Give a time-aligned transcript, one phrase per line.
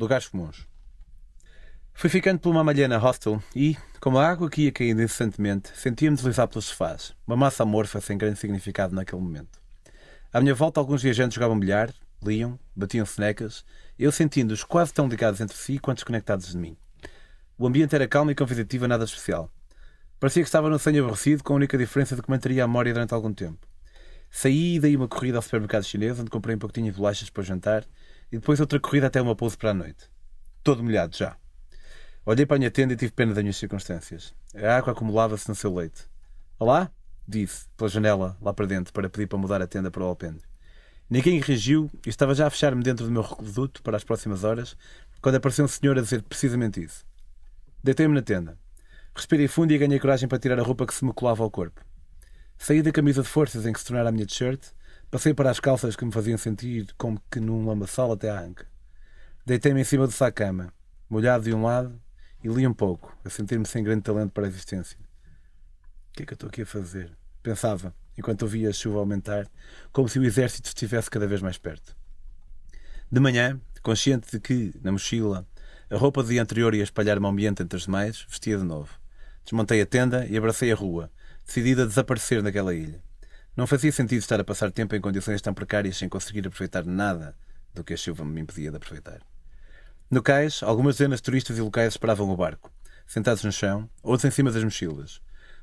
[0.00, 0.66] Lugares comuns.
[1.92, 6.16] Fui ficando por uma malhena hostel e, como a água que ia caindo incessantemente, sentia-me
[6.16, 9.60] deslizar pelos sofás, uma massa amorfa sem grande significado naquele momento.
[10.32, 11.92] À minha volta, alguns viajantes jogavam bilhar,
[12.24, 13.62] liam, batiam sonecas,
[13.98, 16.78] eu sentindo-os quase tão ligados entre si quanto desconectados de mim.
[17.58, 19.52] O ambiente era calmo e convidativo, nada especial.
[20.18, 22.94] Parecia que estava num sonho aborrecido, com a única diferença de que manteria a memória
[22.94, 23.68] durante algum tempo.
[24.30, 27.42] Saí e dei uma corrida ao supermercado chinês, onde comprei um pacotinho de bolachas para
[27.42, 27.84] o jantar,
[28.30, 30.10] e depois outra corrida até uma pouso para a noite.
[30.62, 31.36] Todo molhado já.
[32.24, 34.34] Olhei para a minha tenda e tive pena das minhas circunstâncias.
[34.54, 36.08] A água acumulava-se no seu leite.
[36.58, 36.90] Olá?
[37.26, 40.42] Disse, pela janela, lá para dentro, para pedir para mudar a tenda para o alpendre.
[41.08, 44.76] Ninguém reagiu e estava já a fechar-me dentro do meu reduto para as próximas horas,
[45.20, 47.04] quando apareceu um senhor a dizer precisamente isso.
[47.82, 48.58] Deitei-me na tenda.
[49.14, 51.84] Respirei fundo e ganhei coragem para tirar a roupa que se me colava ao corpo.
[52.58, 54.62] Saí da camisa de forças em que se tornara a minha t-shirt,
[55.10, 58.66] passei para as calças que me faziam sentir como que num lamaçal até à anca.
[59.44, 60.72] Deitei-me em cima do saco-cama,
[61.08, 62.00] molhado de um lado,
[62.42, 64.98] e li um pouco, a sentir-me sem grande talento para a existência.
[66.10, 67.10] O que é que eu estou aqui a fazer?
[67.42, 69.50] Pensava, enquanto ouvia a chuva aumentar,
[69.92, 71.96] como se o exército estivesse cada vez mais perto.
[73.10, 75.46] De manhã, consciente de que, na mochila,
[75.90, 78.90] a roupa do dia anterior ia espalhar-me ao ambiente entre os demais, vestia de novo.
[79.42, 81.10] Desmontei a tenda e abracei a rua,
[81.44, 83.02] decidida a desaparecer naquela ilha.
[83.56, 87.36] Não fazia sentido estar a passar tempo em condições tão precárias sem conseguir aproveitar nada
[87.74, 89.20] do que a chuva me impedia de aproveitar.
[90.10, 92.72] No cais, algumas dezenas de turistas e locais esperavam o barco,
[93.06, 95.20] sentados no chão, outros em cima das mochilas.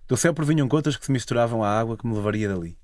[0.08, 2.78] Do céu provinham contas que se misturavam à água que me levaria dali.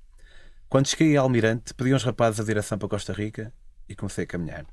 [0.67, 3.53] Quando cheguei a Almirante, pedi aos rapazes a direção para Costa Rica
[3.87, 4.65] e comecei a caminhar.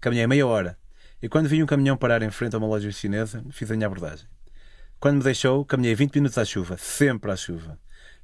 [0.00, 0.78] Caminhei meia hora,
[1.20, 3.86] e quando vi um caminhão parar em frente a uma loja chinesa, fiz a minha
[3.86, 4.26] abordagem.
[5.00, 7.78] Quando me deixou, caminhei 20 minutos à chuva, sempre à chuva.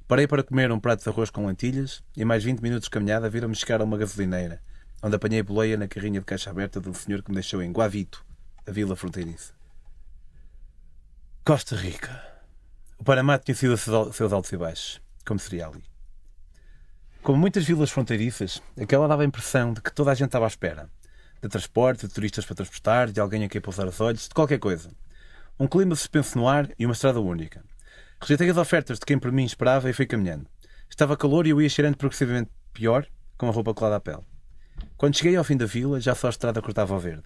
[0.07, 3.27] Parei para comer um prato de arroz com lentilhas e mais 20 minutos de caminhada
[3.27, 4.61] viram-me chegar a uma gasolineira,
[5.01, 8.23] onde apanhei boleia na carrinha de caixa aberta um senhor que me deixou em Guavito,
[8.67, 9.51] a vila fronteiriça.
[11.43, 12.23] Costa Rica.
[12.99, 15.83] O Panamá tinha sido seus altos e baixos, como seria ali.
[17.23, 20.47] Como muitas vilas fronteiriças, aquela dava a impressão de que toda a gente estava à
[20.47, 20.87] espera.
[21.41, 24.59] De transporte, de turistas para transportar, de alguém a quem pousar os olhos, de qualquer
[24.59, 24.91] coisa.
[25.59, 27.63] Um clima suspenso no ar e uma estrada única.
[28.25, 30.47] Rejeitei as ofertas de quem por mim esperava e fui caminhando.
[30.89, 33.05] Estava calor e eu ia cheirando progressivamente pior,
[33.37, 34.23] com a roupa colada à pele.
[34.97, 37.21] Quando cheguei ao fim da vila, já só a estrada cortava ao verde.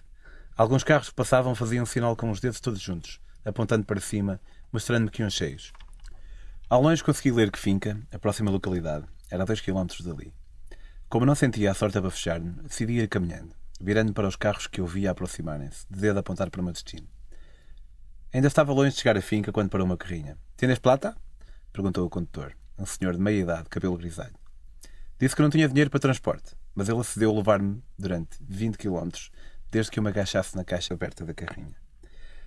[0.54, 4.38] Alguns carros que passavam faziam sinal com os dedos todos juntos, apontando para cima,
[4.70, 5.72] mostrando-me que iam cheios.
[6.68, 10.34] Ao longe consegui ler que Finca, a próxima localidade, era a dois quilómetros dali.
[11.08, 14.82] Como não sentia a sorte a bafejar-me, decidi ir caminhando, virando para os carros que
[14.82, 17.08] eu via aproximarem-se, de dedo a apontar para o meu destino.
[18.32, 20.36] Ainda estava longe de chegar à finca quando parou uma carrinha.
[20.56, 21.16] Tienes plata?
[21.72, 24.34] perguntou o condutor, um senhor de meia idade, cabelo grisalho.
[25.18, 29.10] Disse que não tinha dinheiro para transporte mas ele acedeu a levar-me durante 20 km,
[29.70, 31.74] desde que eu me agachasse na caixa aberta da carrinha.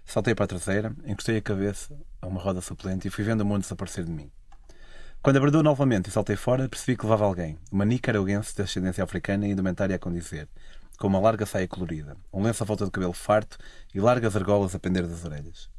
[0.06, 3.46] Saltei para a traseira, encostei a cabeça a uma roda suplente e fui vendo o
[3.46, 4.32] mundo desaparecer de mim.
[5.22, 9.04] Quando abordou novamente e saltei fora, percebi que levava alguém, uma nica arauguense de ascendência
[9.04, 10.50] africana e indumentária a condizer,
[10.98, 13.58] com uma larga saia colorida, um lenço à volta do cabelo farto
[13.94, 15.70] e largas argolas a pender das orelhas.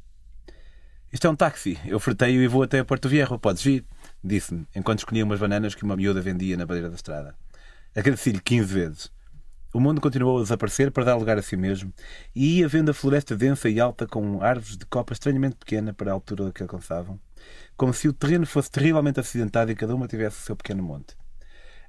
[1.15, 3.85] Isto é um táxi, eu freteio e vou até Porto Viejo, podes vir?
[4.21, 7.33] Disse-me, enquanto escolhia umas bananas que uma miúda vendia na beira da estrada.
[7.95, 9.11] Agradeci-lhe 15 vezes.
[9.73, 11.93] O mundo continuou a desaparecer para dar lugar a si mesmo,
[12.35, 16.11] e ia vendo a floresta densa e alta com árvores de copa estranhamente pequena para
[16.11, 17.17] a altura que alcançavam,
[17.77, 21.15] como se o terreno fosse terrivelmente acidentado e cada uma tivesse o seu pequeno monte.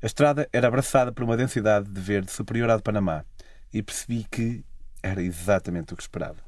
[0.01, 3.25] A estrada era abraçada por uma densidade de verde superior à de Panamá,
[3.75, 4.65] e percebi que
[5.03, 6.46] era exatamente o que esperava.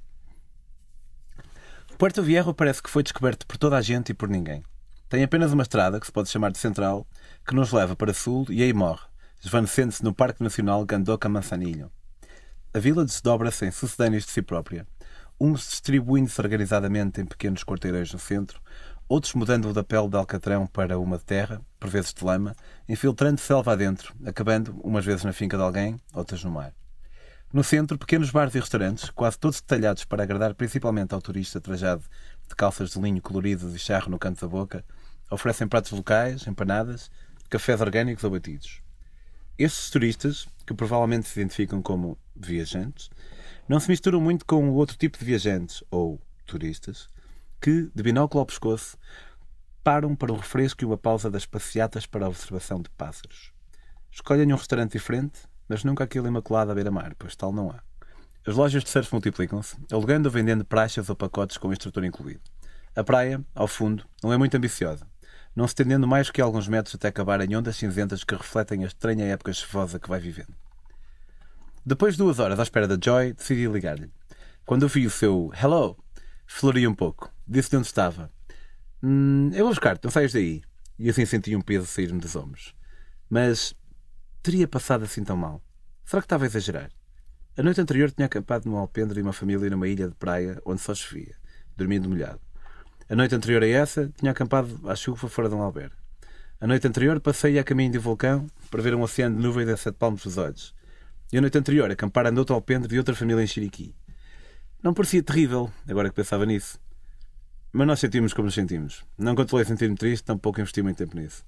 [1.99, 4.63] Puerto Viejo parece que foi descoberto por toda a gente e por ninguém.
[5.09, 7.05] Tem apenas uma estrada, que se pode chamar de central,
[7.45, 9.03] que nos leva para sul e aí morre,
[9.43, 11.91] esvanecendo-se no Parque Nacional Gandoca Manzanillo.
[12.73, 14.87] A vila desdobra-se em sucedâneos de si própria,
[15.41, 18.61] uns distribuindo-se organizadamente em pequenos quarteirões no centro,
[19.09, 22.55] outros mudando da pele de alcatrão para uma de terra, por vezes de lama,
[22.89, 26.73] infiltrando selva adentro, acabando, umas vezes na finca de alguém, outras no mar.
[27.51, 32.05] No centro, pequenos bares e restaurantes, quase todos detalhados para agradar principalmente ao turista trajado
[32.47, 34.85] de calças de linho coloridas e charro no canto da boca,
[35.31, 37.11] oferecem pratos locais, empanadas,
[37.49, 38.83] cafés orgânicos ou batidos.
[39.59, 43.09] Estes turistas, que provavelmente se identificam como viajantes,
[43.67, 47.09] não se misturam muito com o outro tipo de viajantes, ou turistas,
[47.63, 48.99] que, de binóculo ao pescoço,
[49.83, 53.55] param para o refresco e uma pausa das passeatas para a observação de pássaros.
[54.13, 57.81] Escolhem um restaurante diferente, mas nunca aquele imaculado à beira-mar, pois tal não há.
[58.47, 62.41] As lojas de surf multiplicam-se, alugando ou vendendo praxas ou pacotes com instrutor incluído.
[62.97, 65.07] A praia, ao fundo, não é muito ambiciosa
[65.59, 68.87] não se estendendo mais que alguns metros até acabar em ondas cinzentas que refletem a
[68.87, 70.55] estranha época chuvosa que vai vivendo.
[71.85, 74.09] Depois de duas horas à espera da Joy, decidi ligar-lhe.
[74.65, 75.97] Quando eu vi o seu hello,
[76.47, 77.33] flori um pouco.
[77.45, 78.31] Disse-lhe onde estava.
[79.03, 80.63] Hum, eu vou buscar-te, não saias daí.
[80.97, 82.73] E assim senti um peso sair-me dos ombros.
[83.29, 83.75] Mas
[84.43, 85.63] teria passado assim tão mal?
[86.05, 86.91] Será que estava a exagerar?
[87.57, 90.81] A noite anterior tinha acampado num alpendre de uma família numa ilha de praia onde
[90.81, 91.35] só chovia,
[91.77, 92.41] dormindo molhado.
[93.11, 95.97] A noite anterior a essa, tinha acampado à chuva fora de um albergue.
[96.61, 99.69] A noite anterior, passei a caminho de um vulcão para ver um oceano de nuvens
[99.69, 100.75] a sete palmos dos olhos.
[101.33, 103.95] E a noite anterior, acampar no outro alpendre de outra família em Chiriqui.
[104.83, 106.79] Não parecia terrível, agora que pensava nisso.
[107.73, 109.05] Mas nós sentimos como nos sentimos.
[109.17, 111.45] Não controlei sentir-me triste, tampouco investi muito tempo nisso.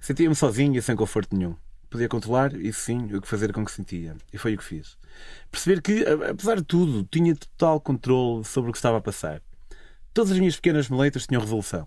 [0.00, 1.56] Sentia-me sozinho e sem conforto nenhum.
[1.92, 4.16] Podia controlar, isso sim, o que fazer com o que sentia.
[4.32, 4.96] E foi o que fiz.
[5.50, 9.42] Perceber que, apesar de tudo, tinha total controle sobre o que estava a passar.
[10.14, 11.86] Todas as minhas pequenas moletas tinham resolução.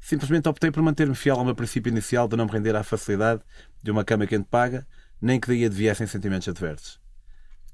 [0.00, 3.42] Simplesmente optei por manter-me fiel ao meu princípio inicial de não me render à facilidade
[3.82, 4.86] de uma cama quente paga,
[5.20, 7.00] nem que daí adviessem sentimentos adversos.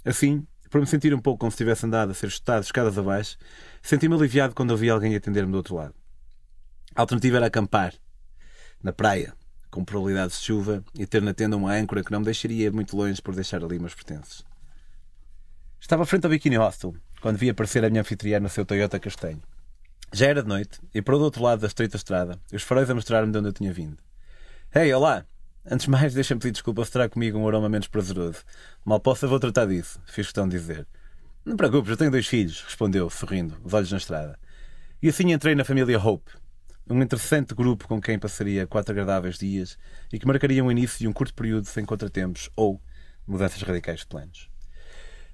[0.02, 3.36] Assim, por me sentir um pouco como se tivesse andado a ser chutado escadas abaixo,
[3.82, 5.94] senti-me aliviado quando ouvi alguém atender-me do outro lado.
[6.94, 7.92] A alternativa era acampar,
[8.82, 9.34] na praia,
[9.76, 12.96] com probabilidades de chuva, e ter na tenda uma âncora que não me deixaria muito
[12.96, 14.42] longe por deixar ali meus pertences.
[15.78, 19.42] Estava frente ao Bikini Hostel, quando vi aparecer a minha anfitriã no seu Toyota castanho.
[20.14, 22.94] Já era de noite, e para o outro lado da estreita estrada, os faróis a
[22.94, 23.98] mostrar-me de onde eu tinha vindo.
[24.74, 25.26] Ei, olá!
[25.70, 28.44] Antes de mais, deixa-me pedir desculpa se terá comigo um aroma menos prazeroso.
[28.82, 30.86] Mal possa, vou tratar disso, fiz questão de dizer.
[31.44, 34.38] Não preocupes, eu tenho dois filhos, respondeu, sorrindo, os olhos na estrada.
[35.02, 36.30] E assim entrei na família Hope,
[36.88, 39.76] um interessante grupo com quem passaria quatro agradáveis dias
[40.12, 42.80] e que marcaria o início de um curto período sem contratempos ou
[43.26, 44.48] mudanças radicais de planos.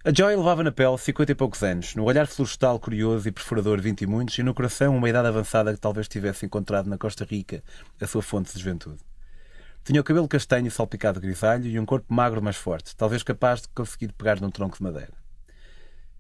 [0.05, 3.81] A Joy levava na pele cinquenta e poucos anos, no olhar florestal curioso e perfurador
[3.81, 7.25] vinte e muitos, e no coração uma idade avançada que talvez tivesse encontrado na Costa
[7.25, 7.63] Rica
[8.01, 9.01] a sua fonte de juventude.
[9.85, 13.63] Tinha o cabelo castanho salpicado de grisalho e um corpo magro mas forte, talvez capaz
[13.63, 15.13] de conseguir pegar num tronco de madeira.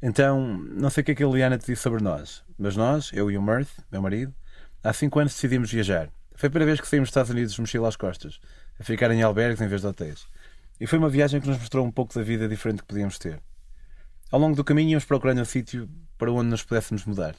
[0.00, 3.10] Então, não sei o que é que a Liana te disse sobre nós, mas nós,
[3.12, 4.34] eu e o Mirth, meu marido,
[4.82, 6.10] há cinco anos decidimos viajar.
[6.34, 8.40] Foi a primeira vez que saímos dos Estados Unidos mochila às costas,
[8.78, 10.26] a ficar em albergues em vez de hotéis.
[10.80, 13.40] E foi uma viagem que nos mostrou um pouco da vida diferente que podíamos ter.
[14.30, 15.88] Ao longo do caminho íamos procurando um sítio
[16.18, 17.36] para onde nos pudéssemos mudar.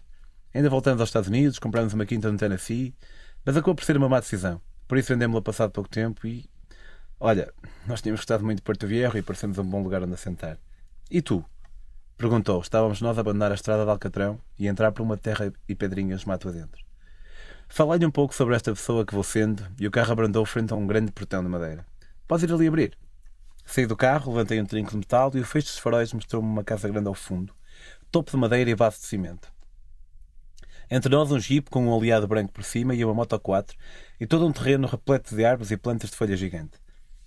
[0.53, 2.93] Ainda voltamos aos Estados Unidos, compramos uma quinta no Tennessee,
[3.43, 4.61] mas acabou por ser uma má decisão.
[4.87, 6.47] Por isso vendemos-la passado pouco tempo e...
[7.19, 7.51] Olha,
[7.87, 10.57] nós tínhamos gostado muito de Porto Viejo e parecemos um bom lugar onde assentar.
[11.09, 11.43] E tu?
[12.17, 12.61] Perguntou.
[12.61, 16.25] Estávamos nós a abandonar a estrada de Alcatrão e entrar por uma terra e pedrinhas
[16.25, 16.82] mato adentro.
[17.75, 20.75] Falei-lhe um pouco sobre esta pessoa que vou sendo e o carro abrandou frente a
[20.75, 21.83] um grande portão de madeira.
[22.27, 22.95] Podes ir ali abrir.
[23.65, 26.63] Saí do carro, levantei um trinco de metal e o fecho dos faróis mostrou-me uma
[26.63, 27.51] casa grande ao fundo,
[28.11, 29.51] topo de madeira e base de cimento.
[30.87, 33.75] Entre nós, um jeep com um aliado branco por cima e uma moto 4
[34.19, 36.77] e todo um terreno repleto de árvores e plantas de folha gigante.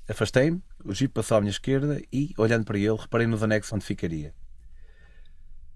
[0.09, 3.85] Afastei-me, o jeep passou à minha esquerda e, olhando para ele, reparei nos anexos onde
[3.85, 4.33] ficaria.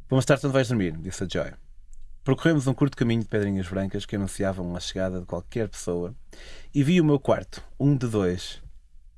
[0.08, 1.69] Vamos estar onde vais dormir, disse a Joy.
[2.30, 6.14] Percorremos um curto caminho de pedrinhas brancas que anunciavam a chegada de qualquer pessoa
[6.72, 8.62] e vi o meu quarto, um de dois,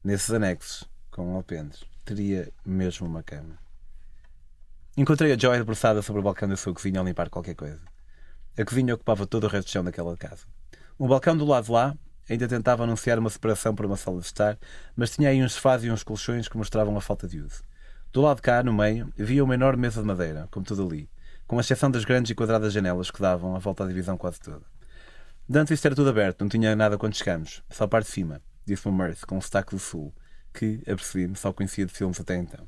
[0.02, 1.84] nesses anexos, com alpendres.
[2.06, 3.58] Teria mesmo uma cama.
[4.96, 7.82] Encontrei a Joy debruçada sobre o balcão da sua cozinha a limpar qualquer coisa.
[8.58, 10.46] A cozinha ocupava todo o resto do chão daquela casa.
[10.98, 11.94] Um balcão do lado de lá
[12.30, 14.58] ainda tentava anunciar uma separação para uma sala de estar,
[14.96, 17.62] mas tinha aí uns sofás e uns colchões que mostravam a falta de uso.
[18.10, 21.10] Do lado de cá, no meio, havia uma enorme mesa de madeira, como tudo ali,
[21.52, 24.62] com exceção das grandes e quadradas janelas que davam a volta à divisão quase toda.
[25.46, 28.40] Dante isto era tudo aberto, não tinha nada quando chegamos, só a parte de cima,
[28.64, 30.14] disse-me Mirth, com um sotaque do sul,
[30.50, 32.66] que, apercebi-me, só conhecia de filmes até então.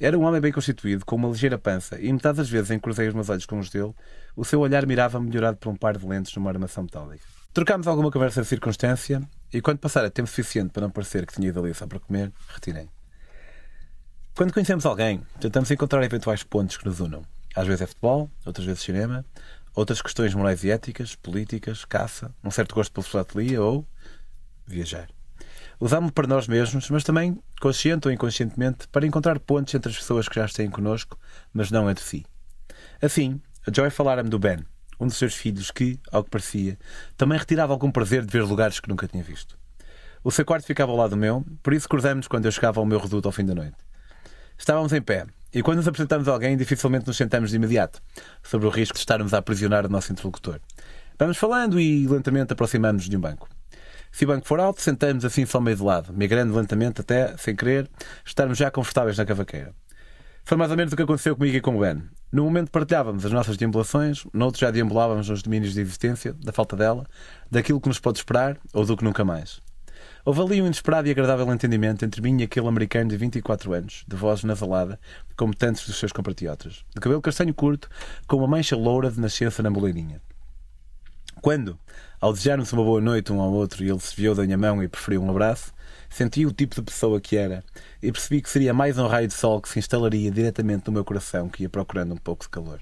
[0.00, 2.84] Era um homem bem constituído, com uma ligeira pança, e metade das vezes em que
[2.84, 3.92] cruzei os meus olhos com os dele,
[4.34, 7.22] o seu olhar mirava melhorado por um par de lentes numa armação metálica.
[7.52, 9.20] Trocámos alguma conversa de circunstância,
[9.52, 12.32] e quando passara tempo suficiente para não parecer que tinha ido ali só para comer,
[12.48, 12.88] retirei.
[14.34, 17.22] Quando conhecemos alguém, tentamos encontrar eventuais pontos que nos unam.
[17.56, 19.24] Às vezes é futebol, outras vezes cinema,
[19.74, 23.86] outras questões morais e éticas, políticas, caça, um certo gosto pela filatelia ou
[24.66, 25.08] viajar.
[25.80, 30.28] Usámo-lo para nós mesmos, mas também, consciente ou inconscientemente, para encontrar pontos entre as pessoas
[30.28, 31.18] que já estão connosco,
[31.52, 32.26] mas não entre si.
[33.00, 34.58] Assim, a Joy falara-me do Ben,
[35.00, 36.78] um dos seus filhos que, ao que parecia,
[37.16, 39.58] também retirava algum prazer de ver lugares que nunca tinha visto.
[40.22, 42.86] O seu quarto ficava ao lado do meu, por isso cruzamos quando eu chegava ao
[42.86, 43.76] meu reduto ao fim da noite.
[44.58, 48.02] Estávamos em pé, e quando nos apresentamos a alguém, dificilmente nos sentamos de imediato,
[48.42, 50.60] sobre o risco de estarmos a aprisionar o nosso interlocutor.
[51.18, 53.48] Vamos falando e lentamente aproximamos-nos de um banco.
[54.12, 57.54] Se o banco for alto, sentamos assim só meio de lado, migrando lentamente até, sem
[57.54, 57.88] querer,
[58.24, 59.74] estarmos já confortáveis na cavaqueira.
[60.44, 62.02] Foi mais ou menos o que aconteceu comigo e com o Ben.
[62.30, 66.76] No momento partilhávamos as nossas deambulações, noutro já deambulávamos nos domínios de existência, da falta
[66.76, 67.04] dela,
[67.50, 69.60] daquilo que nos pode esperar ou do que nunca mais.
[70.26, 74.04] Houve ali um inesperado e agradável entendimento entre mim e aquele americano de 24 anos,
[74.08, 74.98] de voz nasalada,
[75.36, 77.88] como tantos dos seus compatriotas, de cabelo castanho curto,
[78.26, 80.20] com uma mancha loura de nascença na moleirinha.
[81.40, 81.78] Quando,
[82.20, 84.82] ao desejarmos uma boa noite um ao outro e ele se viu da minha mão
[84.82, 85.72] e preferiu um abraço,
[86.10, 87.62] senti o tipo de pessoa que era
[88.02, 91.04] e percebi que seria mais um raio de sol que se instalaria diretamente no meu
[91.04, 92.80] coração que ia procurando um pouco de calor.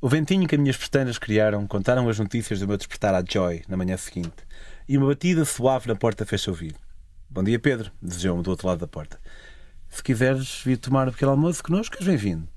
[0.00, 3.62] O ventinho que as minhas pestanas criaram contaram as notícias do meu despertar à Joy
[3.68, 4.49] na manhã seguinte
[4.90, 6.74] e uma batida suave na porta fez-se ouvir.
[7.30, 9.20] Bom dia, Pedro, desejou-me do outro lado da porta.
[9.88, 12.48] Se quiseres vir tomar um pequeno almoço connosco, és bem-vindo.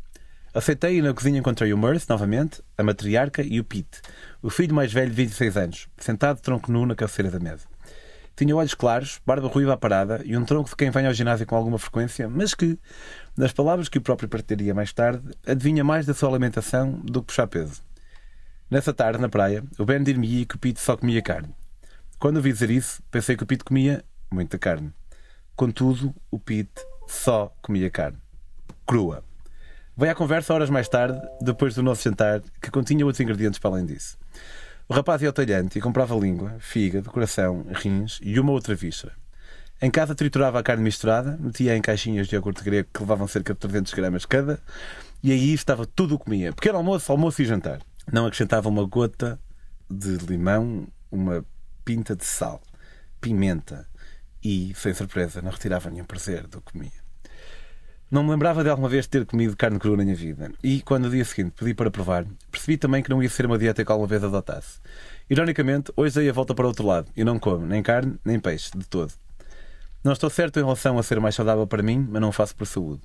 [0.52, 4.02] Aceitei e na cozinha encontrei o Mirth, novamente, a matriarca e o Pete,
[4.42, 7.68] o filho mais velho de 26 anos, sentado tronco nu na cabeceira da mesa.
[8.36, 11.46] Tinha olhos claros, barba ruiva à parada e um tronco de quem vem ao ginásio
[11.46, 12.80] com alguma frequência, mas que,
[13.38, 17.28] nas palavras que o próprio partilharia mais tarde, adivinha mais da sua alimentação do que
[17.28, 17.84] puxar peso.
[18.72, 21.54] Nessa tarde, na praia, o Ben dir-me que o Pete só comia carne.
[22.24, 24.02] Quando ouvi dizer isso, pensei que o Pete comia
[24.32, 24.94] muita carne.
[25.58, 28.18] Contudo, o Pete só comia carne.
[28.88, 29.26] Crua.
[29.98, 33.72] Veio à conversa horas mais tarde, depois do nosso jantar, que continha outros ingredientes para
[33.72, 34.18] além disso.
[34.88, 39.12] O rapaz ia ao talhante e comprava língua, fígado, coração, rins e uma outra víscera.
[39.82, 43.54] Em casa triturava a carne misturada, metia em caixinhas de iogurte grego que levavam cerca
[43.54, 44.62] de 300 gramas cada,
[45.22, 46.54] e aí estava tudo o que comia.
[46.54, 47.82] Pequeno almoço, almoço e jantar.
[48.10, 49.38] Não acrescentava uma gota
[49.92, 51.46] de limão, uma
[51.84, 52.62] pinta de sal,
[53.20, 53.88] pimenta
[54.44, 57.04] e, sem surpresa, não retirava nenhum prazer do que comia.
[58.12, 60.52] Não me lembrava de alguma vez ter comido carne crua na minha vida.
[60.64, 63.58] E, quando no dia seguinte pedi para provar, percebi também que não ia ser uma
[63.58, 64.80] dieta que alguma vez adotasse.
[65.30, 68.40] Ironicamente, hoje dei a volta para o outro lado e não como nem carne nem
[68.40, 69.12] peixe, de todo.
[70.04, 72.56] Não estou certo em relação a ser mais saudável para mim, mas não o faço
[72.56, 73.02] por saúde.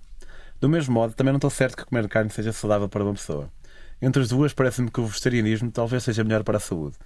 [0.61, 3.49] Do mesmo modo, também não estou certo que comer carne seja saudável para uma pessoa.
[4.01, 6.97] Entre as duas, parece-me que o vegetarianismo talvez seja melhor para a saúde.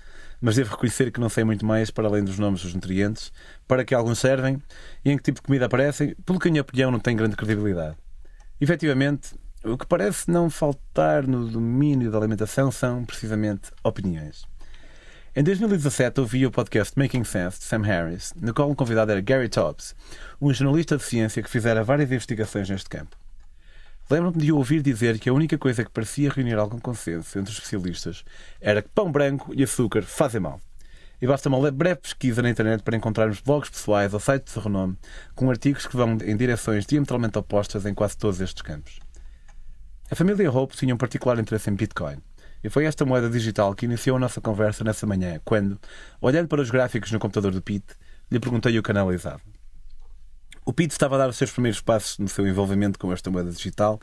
[0.40, 3.32] Mas devo reconhecer que não sei muito mais para além dos nomes dos nutrientes,
[3.66, 4.60] para que alguns servem
[5.04, 7.36] e em que tipo de comida aparecem, pelo que a minha opinião não tem grande
[7.36, 7.96] credibilidade.
[8.60, 9.34] Efetivamente,
[9.64, 14.44] o que parece não faltar no domínio da alimentação são, precisamente, opiniões.
[15.34, 19.20] Em 2017 ouvi o podcast Making Sense de Sam Harris, no qual o convidado era
[19.22, 19.94] Gary Tobbs,
[20.38, 23.16] um jornalista de ciência que fizera várias investigações neste campo.
[24.10, 27.58] Lembro-me de ouvir dizer que a única coisa que parecia reunir algum consenso entre os
[27.58, 28.24] especialistas
[28.60, 30.60] era que pão branco e açúcar fazem mal.
[31.20, 34.98] E basta uma breve pesquisa na internet para encontrarmos blogs pessoais ou sites de renome
[35.34, 38.98] com artigos que vão em direções diametralmente opostas em quase todos estes campos.
[40.10, 42.18] A família Hope tinha um particular interesse em Bitcoin.
[42.62, 45.80] E foi esta moeda digital que iniciou a nossa conversa nessa manhã, quando,
[46.20, 47.94] olhando para os gráficos no computador do Pete,
[48.30, 49.40] lhe perguntei o que analisava.
[50.64, 53.50] O Pete estava a dar os seus primeiros passos no seu envolvimento com esta moeda
[53.50, 54.00] digital,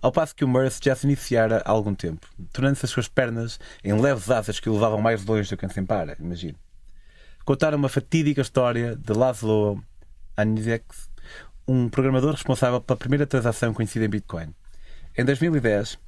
[0.00, 3.58] ao passo que o Mirth já se iniciara há algum tempo, tornando-se as suas pernas
[3.82, 6.56] em leves asas que o levavam mais longe do que sem para, imagino.
[7.44, 9.82] Contaram uma fatídica história de Laszlo
[10.36, 10.84] Anizek,
[11.66, 14.54] um programador responsável pela primeira transação conhecida em Bitcoin.
[15.16, 15.98] Em 2010,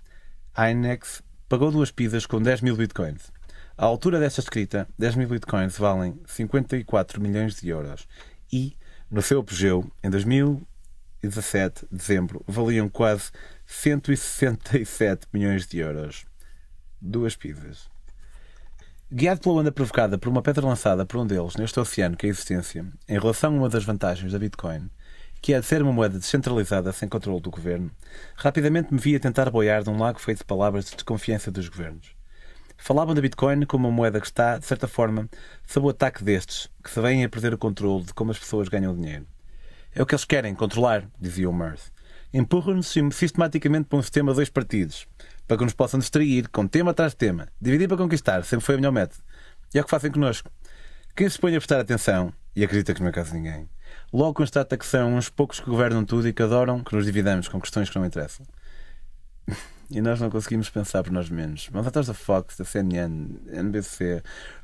[0.55, 3.33] a Inex pagou duas pizzas com 10 mil bitcoins.
[3.77, 8.07] À altura desta escrita, 10 mil bitcoins valem 54 milhões de euros
[8.53, 8.77] e
[9.11, 13.31] no seu apogeu, em 2017, dezembro, valiam quase
[13.67, 16.25] 167 milhões de euros.
[17.01, 17.89] Duas pizzas.
[19.11, 22.29] Guiado pela onda provocada por uma pedra lançada por um deles neste oceano que é
[22.29, 24.89] a existência, em relação a uma das vantagens da Bitcoin,
[25.43, 27.91] que é de ser uma moeda descentralizada sem controle do governo,
[28.37, 31.69] rapidamente me vi a tentar boiar de um lago feito de palavras de desconfiança dos
[31.69, 32.20] governos.
[32.83, 35.29] Falavam da Bitcoin como uma moeda que está, de certa forma,
[35.67, 38.69] sob o ataque destes, que se vêm a perder o controle de como as pessoas
[38.69, 39.27] ganham dinheiro.
[39.95, 41.93] É o que eles querem, controlar, dizia o Mirth.
[42.33, 45.07] Empurram-nos sistematicamente para um sistema de dois partidos,
[45.47, 47.49] para que nos possam distrair com tema atrás de tema.
[47.61, 49.23] Dividir para conquistar sempre foi o melhor método.
[49.75, 50.51] E é o que fazem connosco.
[51.15, 53.69] Quem se põe a prestar atenção, e acredita que não é caso ninguém,
[54.11, 57.47] logo constata que são uns poucos que governam tudo e que adoram que nos dividamos
[57.47, 58.47] com questões que não interessam.
[59.93, 61.69] E nós não conseguimos pensar por nós mesmos.
[61.73, 64.23] Mas atrás da Fox, da CNN, NBC,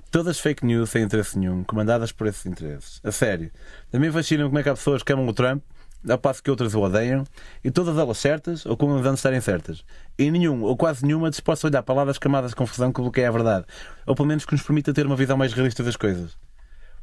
[0.09, 3.01] todas fake news sem interesse nenhum, comandadas por esses interesses.
[3.03, 3.51] A sério.
[3.91, 5.65] Também fascinam como é que há pessoas que amam o Trump,
[6.09, 7.25] ao passo que outras o odeiam,
[7.65, 9.85] e todas elas certas ou com de estarem certas.
[10.17, 13.01] E nenhum, ou quase nenhuma, disposta a olhar para lá das camadas de confusão que
[13.01, 13.67] bloqueia a verdade,
[14.07, 16.37] ou pelo menos que nos permita ter uma visão mais realista das coisas.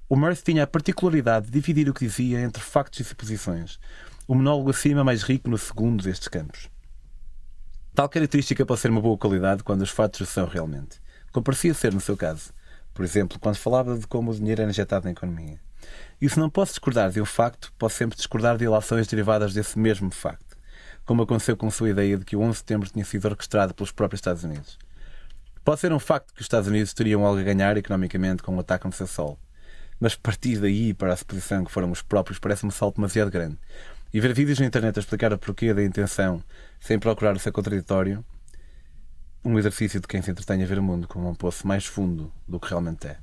[0.08, 3.80] O Murphy tinha a particularidade de dividir o que dizia entre factos e suposições.
[4.28, 6.73] O monólogo acima mais rico no segundo destes campos.
[7.96, 11.00] Tal característica pode ser uma boa qualidade quando os fatos são realmente,
[11.32, 12.52] como parecia ser no seu caso.
[12.92, 15.60] Por exemplo, quando falava de como o dinheiro era injetado na economia.
[16.20, 19.78] E se não posso discordar de um facto, posso sempre discordar de ilações derivadas desse
[19.78, 20.58] mesmo facto,
[21.06, 23.76] como aconteceu com a sua ideia de que o 11 de setembro tinha sido orquestrado
[23.76, 24.80] pelos próprios Estados Unidos.
[25.64, 28.60] Pode ser um facto que os Estados Unidos teriam algo a ganhar economicamente com o
[28.60, 29.38] ataque no seu solo.
[30.00, 33.60] Mas partir daí para a suposição que foram os próprios parece-me um salto demasiado grande.
[34.12, 36.44] E ver vídeos na internet a explicar o porquê da intenção
[36.84, 38.26] sem procurar ser contraditório,
[39.44, 42.30] um exercício de quem se entretém a ver o mundo como um poço mais fundo
[42.46, 43.18] do que realmente é.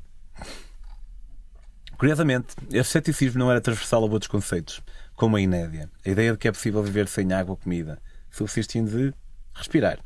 [1.99, 4.81] Curiosamente, este ceticismo não era transversal a outros conceitos,
[5.15, 8.01] como a inédia, a ideia de que é possível viver sem água ou comida,
[8.31, 9.15] subsistindo de
[9.53, 9.99] respirar,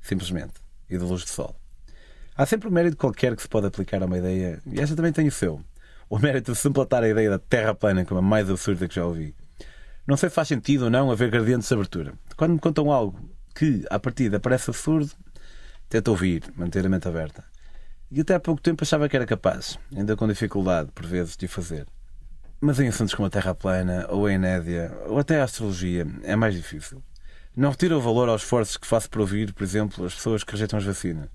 [0.00, 0.54] simplesmente,
[0.88, 1.54] e de luz de sol.
[2.34, 5.12] Há sempre um mérito qualquer que se pode aplicar a uma ideia, e esta também
[5.12, 5.62] tem o seu.
[6.08, 9.04] O mérito de simpletar a ideia da Terra plana como a mais absurda que já
[9.04, 9.34] ouvi.
[10.06, 12.12] Não sei se faz sentido ou não haver gradientes de abertura.
[12.36, 13.18] Quando me contam algo
[13.54, 15.10] que, à partida, parece absurdo,
[15.88, 17.44] tento ouvir, manter a mente aberta.
[18.10, 21.48] E até há pouco tempo achava que era capaz, ainda com dificuldade, por vezes, de
[21.48, 21.86] fazer.
[22.60, 26.36] Mas em assuntos como a Terra plana, ou a Enédia, ou até a astrologia, é
[26.36, 27.02] mais difícil.
[27.56, 30.52] Não retira o valor aos esforços que faço para ouvir, por exemplo, as pessoas que
[30.52, 31.28] rejeitam as vacinas.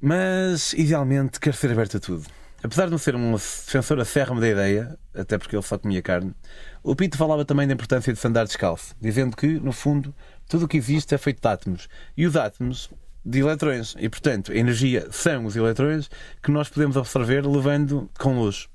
[0.00, 2.26] Mas, idealmente, quero ser aberto a tudo.
[2.64, 6.34] Apesar de não ser um defensor acérrimo da ideia, até porque ele só comia carne,
[6.82, 10.14] o Pito falava também da importância de se andar descalço, dizendo que, no fundo,
[10.48, 11.90] tudo o que existe é feito de átomos.
[12.16, 12.90] E os átomos
[13.22, 13.94] de eletrões.
[13.98, 16.08] E, portanto, a energia são os eletrões
[16.42, 18.66] que nós podemos absorver levando com luz.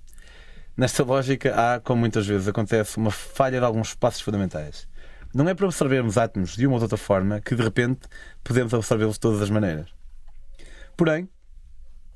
[0.78, 4.88] Nesta lógica, há, como muitas vezes acontece, uma falha de alguns passos fundamentais.
[5.34, 8.02] Não é para absorvermos átomos de uma ou de outra forma que, de repente,
[8.44, 9.90] podemos absorvê-los de todas as maneiras.
[10.96, 11.28] Porém,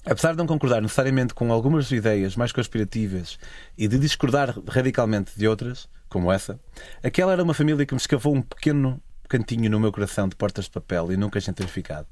[0.06, 3.38] apesar de não concordar necessariamente com algumas ideias mais conspirativas
[3.78, 6.60] e de discordar radicalmente de outras, como essa,
[7.02, 10.66] aquela era uma família que me escavou um pequeno cantinho no meu coração de portas
[10.66, 12.08] de papel e nunca gentrificado.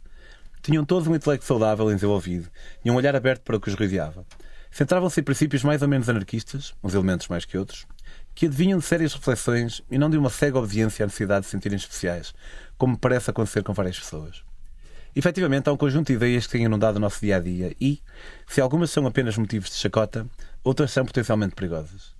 [0.62, 2.50] Tinham todos um intelecto saudável e desenvolvido
[2.83, 4.25] e um olhar aberto para o que os rodeava.
[4.71, 7.86] Centravam-se em princípios mais ou menos anarquistas, uns elementos mais que outros,
[8.33, 11.51] que adivinham de sérias reflexões e não de uma cega obediência à necessidade de se
[11.51, 12.33] sentirem especiais,
[12.77, 14.43] como parece acontecer com várias pessoas.
[15.15, 18.01] Efetivamente, há um conjunto de ideias que têm inundado o nosso dia a dia e,
[18.48, 20.25] se algumas são apenas motivos de chacota,
[20.63, 22.15] outras são potencialmente perigosas.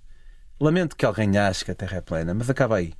[0.60, 2.92] Lamento que alguém ache que a Terra é plana, mas acaba aí.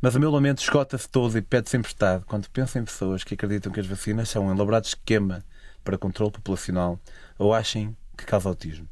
[0.00, 3.70] Mas o meu lamento esgota-se todo e pede-se emprestado quando penso em pessoas que acreditam
[3.70, 5.44] que as vacinas são um elaborado esquema
[5.84, 6.98] para controle populacional
[7.38, 8.88] ou achem que causa autismo.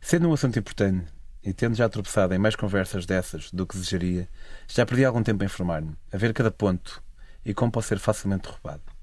[0.00, 4.28] Sendo um assunto importante e tendo já tropeçado em mais conversas dessas do que desejaria,
[4.68, 7.02] já perdi algum tempo a informar-me, a ver cada ponto
[7.44, 8.97] e como pode ser facilmente derrubado.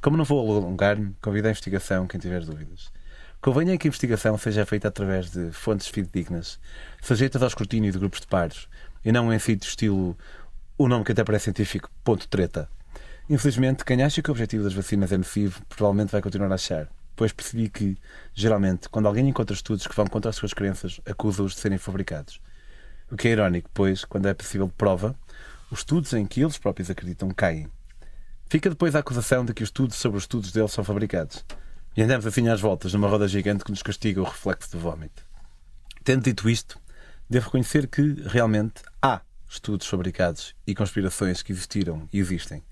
[0.00, 2.92] Como não vou alongar-me, convido a investigação quem tiver dúvidas.
[3.40, 6.58] Convenha que a investigação seja feita através de fontes fidedignas,
[7.02, 8.68] sujeitas ao escrutínio de grupos de pares,
[9.04, 10.16] e não em sítio estilo
[10.76, 12.68] o nome que até parece científico, ponto treta.
[13.28, 16.88] Infelizmente, quem acha que o objetivo das vacinas é nocivo, provavelmente vai continuar a achar,
[17.16, 17.96] pois percebi que,
[18.32, 22.40] geralmente, quando alguém encontra estudos que vão contra as suas crenças, acusa-os de serem fabricados.
[23.10, 25.16] O que é irónico, pois, quando é possível prova,
[25.70, 27.68] os estudos em que eles próprios acreditam caem.
[28.50, 31.44] Fica depois a acusação de que os estudos sobre os estudos deles são fabricados.
[31.94, 35.22] E andamos assim às voltas numa roda gigante que nos castiga o reflexo do vómito.
[36.02, 36.80] Tendo dito isto,
[37.28, 42.64] devo reconhecer que, realmente, há estudos fabricados e conspirações que existiram e existem.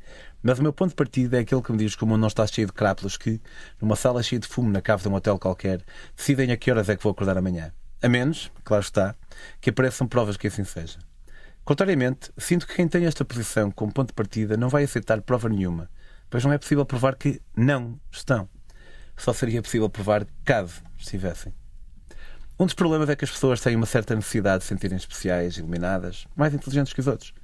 [0.43, 2.29] Mas o meu ponto de partida é aquele que me diz que o mundo não
[2.29, 3.39] está cheio de crápulas que,
[3.79, 5.83] numa sala cheia de fumo na cave de um hotel qualquer,
[6.17, 7.71] decidem a que horas é que vou acordar amanhã.
[8.03, 9.15] A menos, claro está,
[9.61, 10.99] que apareçam provas que assim seja.
[11.67, 15.49] Contrariamente, sinto que quem tem esta posição como ponto de partida não vai aceitar prova
[15.49, 15.91] nenhuma,
[16.31, 18.49] pois não é possível provar que não estão.
[19.17, 21.53] Só seria possível provar caso estivessem.
[22.57, 25.57] Um dos problemas é que as pessoas têm uma certa necessidade de se sentirem especiais,
[25.57, 27.35] iluminadas, mais inteligentes que os outros.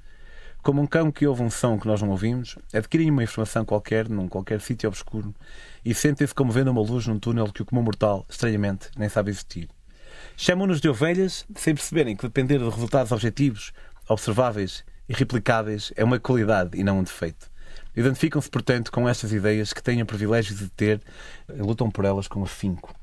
[0.63, 4.07] Como um cão que ouve um som que nós não ouvimos, adquirem uma informação qualquer,
[4.07, 5.35] num qualquer sítio obscuro,
[5.83, 9.31] e sentem-se como vendo uma luz num túnel que o comum mortal, estranhamente, nem sabe
[9.31, 9.67] existir.
[10.37, 13.73] Chamam-nos de ovelhas sem perceberem que depender de resultados objetivos
[14.07, 17.51] observáveis e replicáveis é uma qualidade e não um defeito.
[17.95, 21.01] Identificam-se, portanto, com estas ideias que têm o privilégio de ter
[21.53, 22.93] e lutam por elas com afinco,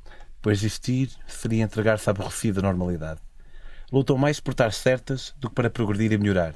[0.42, 3.20] pois existir seria entregar-se à aborrecida normalidade.
[3.92, 6.54] Lutam mais por estar certas do que para progredir e melhorar.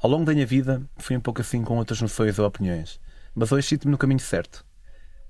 [0.00, 3.00] Ao longo da minha vida, fui um pouco assim com outras noções ou opiniões,
[3.34, 4.64] mas hoje sinto-me no caminho certo.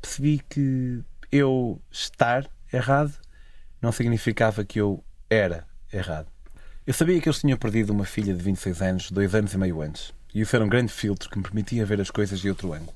[0.01, 3.15] Percebi que eu estar errado
[3.81, 6.36] não significava que eu era errado.
[6.87, 9.83] Eu sabia que eles tinham perdido uma filha de 26 anos, dois anos e meio
[9.83, 12.73] antes, e isso era um grande filtro que me permitia ver as coisas de outro
[12.73, 12.95] ângulo,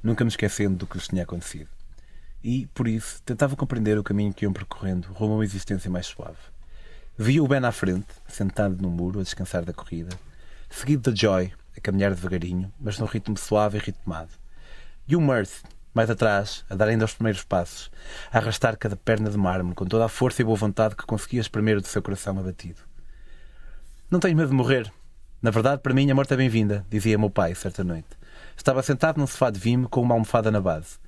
[0.00, 1.68] nunca me esquecendo do que lhes tinha acontecido.
[2.44, 6.06] E, por isso, tentava compreender o caminho que iam percorrendo rumo a uma existência mais
[6.06, 6.38] suave.
[7.18, 10.16] Via o Ben à frente, sentado no muro, a descansar da corrida,
[10.70, 14.30] seguido da Joy, a caminhar devagarinho, mas num ritmo suave e ritmado.
[15.08, 17.90] E o Mirth, mais atrás, a dar ainda os primeiros passos,
[18.30, 21.40] a arrastar cada perna de mármore com toda a força e boa vontade que conseguia
[21.40, 22.91] espremer do seu coração abatido.
[24.12, 24.92] Não tenho medo de morrer.
[25.40, 28.10] Na verdade, para mim, a morte é bem-vinda, dizia meu pai certa noite.
[28.54, 30.98] Estava sentado num sofá de vime com uma almofada na base.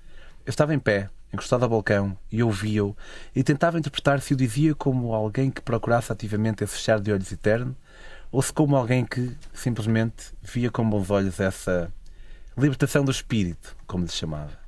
[0.46, 2.96] Eu estava em pé, encostado ao balcão, e ouvia-o,
[3.36, 7.30] e tentava interpretar se o dizia como alguém que procurasse ativamente esse fechar de olhos
[7.30, 7.76] eterno,
[8.32, 11.92] ou se como alguém que simplesmente via com bons olhos essa
[12.56, 14.58] libertação do espírito, como lhe chamava.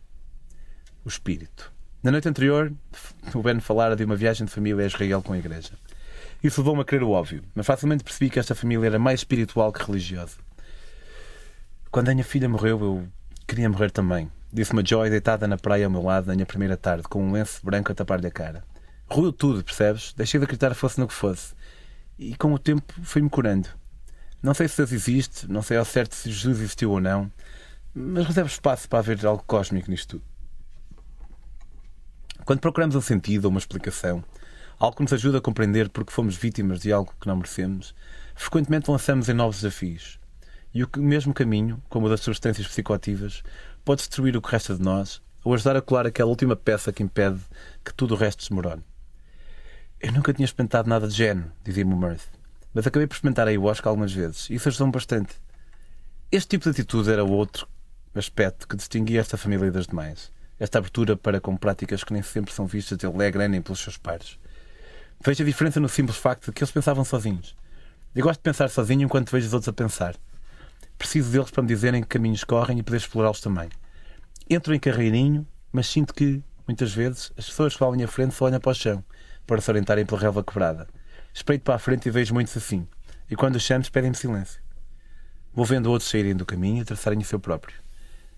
[1.07, 1.73] O espírito.
[2.03, 2.71] Na noite anterior,
[3.35, 5.73] o Ben falara de uma viagem de família a Israel com a igreja.
[6.43, 9.73] Isso levou-me a crer o óbvio, mas facilmente percebi que esta família era mais espiritual
[9.73, 10.37] que religiosa.
[11.91, 13.09] Quando a minha filha morreu, eu
[13.47, 14.31] queria morrer também.
[14.53, 17.65] Disse-me Joy deitada na praia ao meu lado na minha primeira tarde, com um lenço
[17.65, 18.65] branco a tapar-lhe a cara.
[19.09, 20.13] Ruiu tudo, percebes?
[20.13, 21.55] Deixei de acreditar fosse no que fosse.
[22.19, 23.69] E com o tempo fui-me curando.
[24.43, 27.31] Não sei se Deus existe, não sei ao certo se Jesus existiu ou não,
[27.95, 30.25] mas reservo espaço para haver algo cósmico nisto tudo.
[32.45, 34.23] Quando procuramos um sentido ou uma explicação,
[34.79, 37.95] algo que nos ajuda a compreender porque fomos vítimas de algo que não merecemos,
[38.35, 40.19] frequentemente lançamos em novos desafios.
[40.75, 43.43] E o mesmo caminho, como o das substâncias psicoativas,
[43.85, 47.03] pode destruir o que resta de nós ou ajudar a colar aquela última peça que
[47.03, 47.41] impede
[47.85, 48.83] que tudo o resto desmorone.
[49.99, 52.29] Eu nunca tinha experimentado nada de género, dizia-me o Mirth,
[52.75, 55.35] mas acabei por experimentar a ayahuasca algumas vezes e isso ajudou-me bastante.
[56.31, 57.67] Este tipo de atitude era outro
[58.15, 60.33] aspecto que distinguia esta família das demais.
[60.59, 63.97] Esta abertura para com práticas que nem sempre são vistas de alegre nem pelos seus
[63.97, 64.39] pares.
[65.25, 67.57] Vejo a diferença no simples facto de que eles pensavam sozinhos.
[68.15, 70.17] Eu gosto de pensar sozinho enquanto vejo os outros a pensar.
[70.99, 73.69] Preciso deles para me dizerem que caminhos correm e poder explorá-los também.
[74.49, 78.35] Entro em carreirinho, mas sinto que, muitas vezes, as pessoas que vão à minha frente
[78.35, 79.05] só olham para o chão
[79.47, 80.89] para se orientarem pela relva quebrada.
[81.33, 82.87] Espreito para a frente e vejo muitos assim.
[83.31, 84.61] E quando os chamo, pedem-me silêncio.
[85.55, 87.77] Vou vendo outros saírem do caminho e traçarem o seu próprio.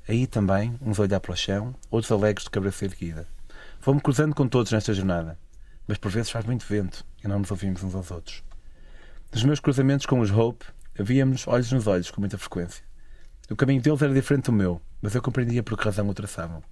[0.09, 3.27] Aí também, uns a olhar para o chão, outros alegres de cabeça erguida.
[3.81, 5.39] Vou-me cruzando com todos nesta jornada,
[5.89, 8.45] mas por vezes faz muito vento e não nos ouvimos uns aos outros.
[9.33, 10.65] Nos meus cruzamentos com os Hope,
[10.97, 12.85] havíamos olhos nos olhos com muita frequência.
[13.51, 16.63] O caminho deles era diferente do meu, mas eu compreendia por que razão o traçavam.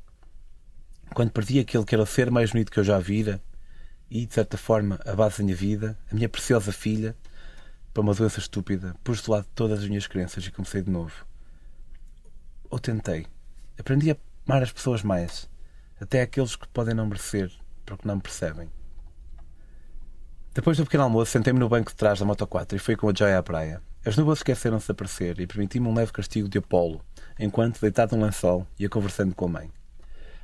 [1.15, 3.43] Quando perdi aquele que era o ser mais bonito que eu já vira,
[4.09, 7.17] e, de certa forma, a base da minha vida, a minha preciosa filha,
[7.93, 11.27] para uma doença estúpida, pus de lado todas as minhas crenças e comecei de novo
[12.71, 13.27] ou tentei.
[13.79, 15.49] Aprendi a amar as pessoas mais,
[16.01, 17.51] até aqueles que podem não merecer,
[17.85, 18.71] porque não me percebem.
[20.57, 23.11] Depois do pequeno almoço, sentei-me no banco de trás da Moto 4 e fui com
[23.11, 23.79] a Joy à praia.
[24.03, 27.03] As nuvens esqueceram-se de aparecer e permiti-me um leve castigo de Apolo,
[27.39, 29.71] enquanto, deitado num lençol, ia conversando com a mãe.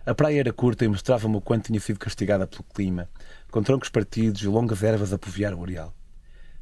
[0.05, 3.09] A praia era curta e mostrava-me o quanto tinha sido castigada pelo clima,
[3.51, 5.95] com troncos partidos e longas ervas a povoar o areal.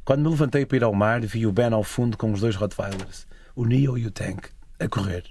[0.05, 2.55] Quando me levantei para ir ao mar, vi o Ben ao fundo com os dois
[2.55, 4.47] Rottweilers, o Neo e o Tank,
[4.79, 5.25] a correr.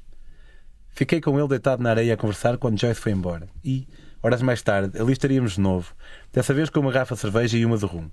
[0.89, 3.47] Fiquei com ele deitado na areia a conversar quando Joyce foi embora.
[3.63, 3.87] E,
[4.21, 5.93] horas mais tarde, ali estaríamos de novo,
[6.31, 8.09] dessa vez com uma garrafa de cerveja e uma de rum.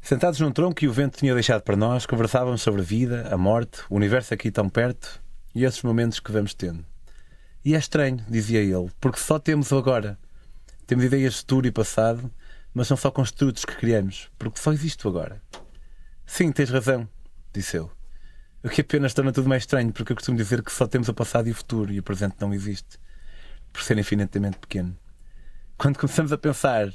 [0.00, 3.38] Sentados num tronco que o vento tinha deixado para nós, conversávamos sobre a vida, a
[3.38, 5.22] morte, o universo aqui tão perto
[5.54, 6.84] e esses momentos que vamos tendo.
[7.64, 10.18] E é estranho, dizia ele, porque só temos o agora.
[10.86, 12.30] Temos ideias de futuro e passado,
[12.74, 15.40] mas são só construtos que criamos, porque só existe o agora.
[16.26, 17.08] Sim, tens razão,
[17.54, 17.90] disse eu.
[18.62, 21.14] O que apenas torna tudo mais estranho, porque eu costumo dizer que só temos o
[21.14, 22.98] passado e o futuro e o presente não existe,
[23.72, 24.94] por ser infinitamente pequeno.
[25.84, 26.90] Quando começamos a pensar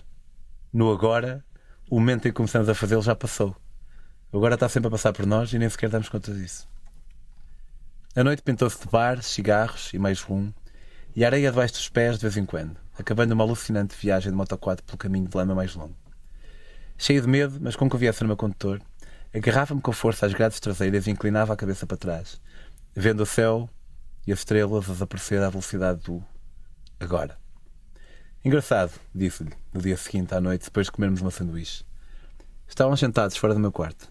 [0.73, 1.45] no agora,
[1.91, 3.56] o momento em que começamos a fazê-lo já passou.
[4.34, 6.67] Agora está sempre a passar por nós e nem sequer damos conta disso.
[8.15, 10.52] A noite pintou-se de bares, cigarros e mais rum,
[11.15, 14.58] e areia debaixo dos pés de vez em quando, acabando uma alucinante viagem de moto
[14.58, 15.95] 4 pelo caminho de lama mais longo.
[16.97, 18.82] Cheio de medo, mas com confiança no meu condutor,
[19.32, 22.41] Agarrava-me com força às grades traseiras e inclinava a cabeça para trás,
[22.95, 23.69] vendo o céu
[24.25, 26.25] e as estrelas desaparecer à velocidade do
[26.99, 27.38] agora.
[28.43, 31.84] Engraçado, disse-lhe, no dia seguinte à noite, depois de comermos uma sanduíche.
[32.67, 34.10] Estávamos sentados fora do meu quarto.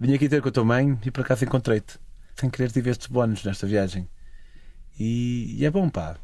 [0.00, 1.98] Vim aqui ter com a tua mãe e por acaso encontrei-te.
[2.34, 4.08] Sem querer tive estes bónus nesta viagem.
[4.98, 6.16] E, e é bom, pá.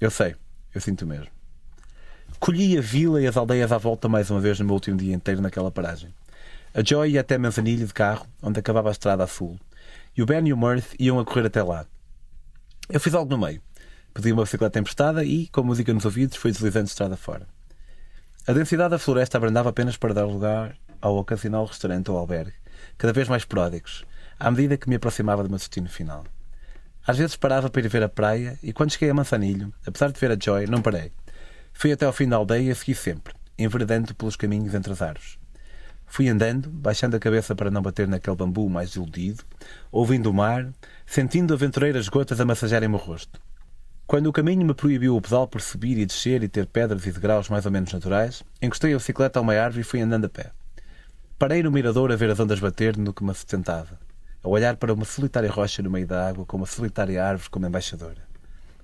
[0.00, 0.34] Eu sei,
[0.74, 1.28] eu sinto mesmo.
[2.38, 5.14] Colhi a vila e as aldeias à volta mais uma vez no meu último dia
[5.14, 6.14] inteiro naquela paragem.
[6.72, 9.58] A Joy ia até Manzanilho de carro, onde acabava a estrada a sul,
[10.16, 11.84] e o Ben e o Mirth iam a correr até lá.
[12.88, 13.60] Eu fiz algo no meio.
[14.12, 17.46] Pedi uma bicicleta emprestada e, com música nos ouvidos, fui deslizando de estrada fora.
[18.46, 22.52] A densidade da floresta abrandava apenas para dar lugar ao ocasional restaurante ou albergue,
[22.98, 24.04] cada vez mais pródigos,
[24.38, 26.24] à medida que me aproximava do meu destino final.
[27.06, 30.18] Às vezes parava para ir ver a praia e, quando cheguei a Manzanilho, apesar de
[30.18, 31.12] ver a Joy, não parei.
[31.72, 35.38] Fui até ao fim da aldeia e segui sempre, enveredando pelos caminhos entre as árvores.
[36.06, 39.44] Fui andando, baixando a cabeça para não bater naquele bambu mais iludido,
[39.92, 40.68] ouvindo o mar,
[41.06, 43.40] sentindo aventureiras gotas a massagearem-me o rosto.
[44.10, 47.12] Quando o caminho me proibiu o pedal por subir e descer e ter pedras e
[47.12, 50.28] degraus mais ou menos naturais, encostei a bicicleta a uma árvore e fui andando a
[50.28, 50.50] pé.
[51.38, 54.00] Parei no mirador a ver as ondas bater no que me sustentava,
[54.42, 57.68] a olhar para uma solitária rocha no meio da água com uma solitária árvore como
[57.68, 58.20] embaixadora.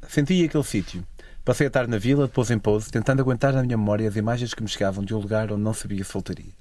[0.09, 1.05] Senti aquele sítio,
[1.45, 4.15] Passei a tarde na vila, de pouso em pouso, tentando aguentar na minha memória as
[4.15, 6.53] imagens que me chegavam de um lugar onde não sabia se voltaria.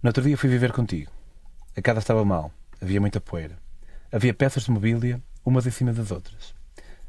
[0.00, 1.10] No outro dia fui viver contigo.
[1.76, 3.58] A casa estava mal, havia muita poeira.
[4.12, 6.54] Havia peças de mobília, umas em cima das outras.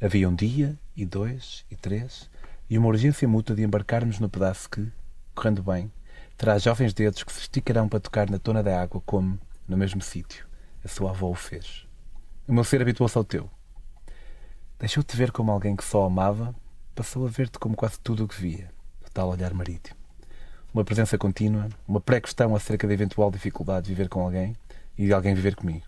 [0.01, 2.29] Havia um dia, e dois, e três,
[2.69, 4.91] e uma urgência mútua de embarcarmos no pedaço que,
[5.33, 5.91] correndo bem,
[6.37, 10.01] terá jovens dedos que se esticarão para tocar na tona da água como, no mesmo
[10.01, 10.45] sítio,
[10.83, 11.87] a sua avó o fez.
[12.47, 13.49] O meu ser habituou-se ao teu.
[14.77, 16.53] Deixou-te ver como alguém que só amava,
[16.93, 18.69] passou a ver-te como quase tudo o que via,
[19.05, 19.97] o tal olhar marítimo.
[20.73, 24.55] Uma presença contínua, uma pré-questão acerca da eventual dificuldade de viver com alguém
[24.97, 25.85] e de alguém viver comigo.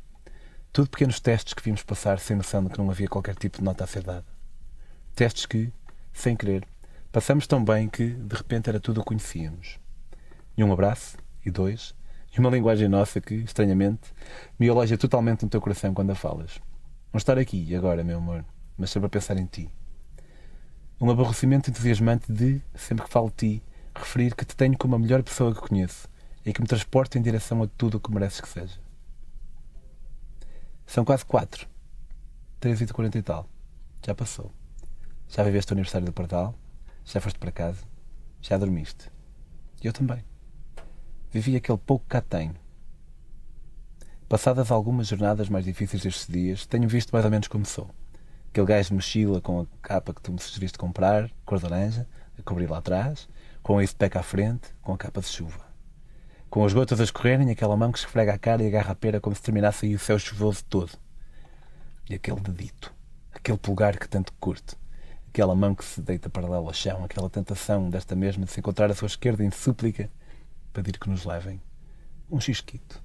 [0.71, 3.63] Tudo pequenos testes que vimos passar sem noção de que não havia qualquer tipo de
[3.63, 4.25] nota a ser dada.
[5.15, 5.73] Testes que,
[6.13, 6.67] sem querer,
[7.11, 9.79] passamos tão bem que, de repente, era tudo o que conhecíamos.
[10.55, 11.95] E um abraço, e dois,
[12.35, 14.13] e uma linguagem nossa que, estranhamente,
[14.59, 16.59] me aloja totalmente no teu coração quando a falas.
[17.11, 18.45] Não estar aqui agora, meu amor,
[18.77, 19.69] mas sempre a pensar em ti.
[21.01, 23.63] Um aborrecimento entusiasmante de, sempre que falo de ti,
[23.95, 26.07] referir que te tenho como a melhor pessoa que conheço
[26.45, 28.86] e que me transporta em direção a tudo o que mereces que seja.
[30.87, 31.67] São quase quatro.
[32.61, 33.47] Três e quarenta e tal.
[34.03, 34.53] Já passou.
[35.27, 36.55] Já viveste o aniversário do Pardal.
[37.03, 37.83] Já foste para casa.
[38.41, 39.11] Já dormiste.
[39.83, 40.23] Eu também.
[41.29, 42.55] Vivi aquele pouco que cá tenho.
[44.29, 47.89] Passadas algumas jornadas mais difíceis destes dias, tenho visto mais ou menos como sou.
[48.49, 52.07] Aquele gajo de mochila com a capa que tu me sugeriste comprar, cor de laranja,
[52.39, 53.27] a cobrir lá atrás,
[53.61, 55.66] com a pack à frente, com a capa de chuva.
[56.49, 59.19] Com as gotas a escorrerem, aquela mão que esfrega a cara e agarra a pera
[59.19, 60.91] como se terminasse aí o céu chuvoso todo.
[62.09, 62.93] E aquele dedito,
[63.33, 64.77] aquele pulgar que tanto curte,
[65.27, 68.89] aquela mão que se deita paralelo ao chão, aquela tentação desta mesma de se encontrar
[68.89, 70.09] à sua esquerda em súplica,
[70.71, 71.61] pedir que nos levem
[72.31, 73.03] um xisquito.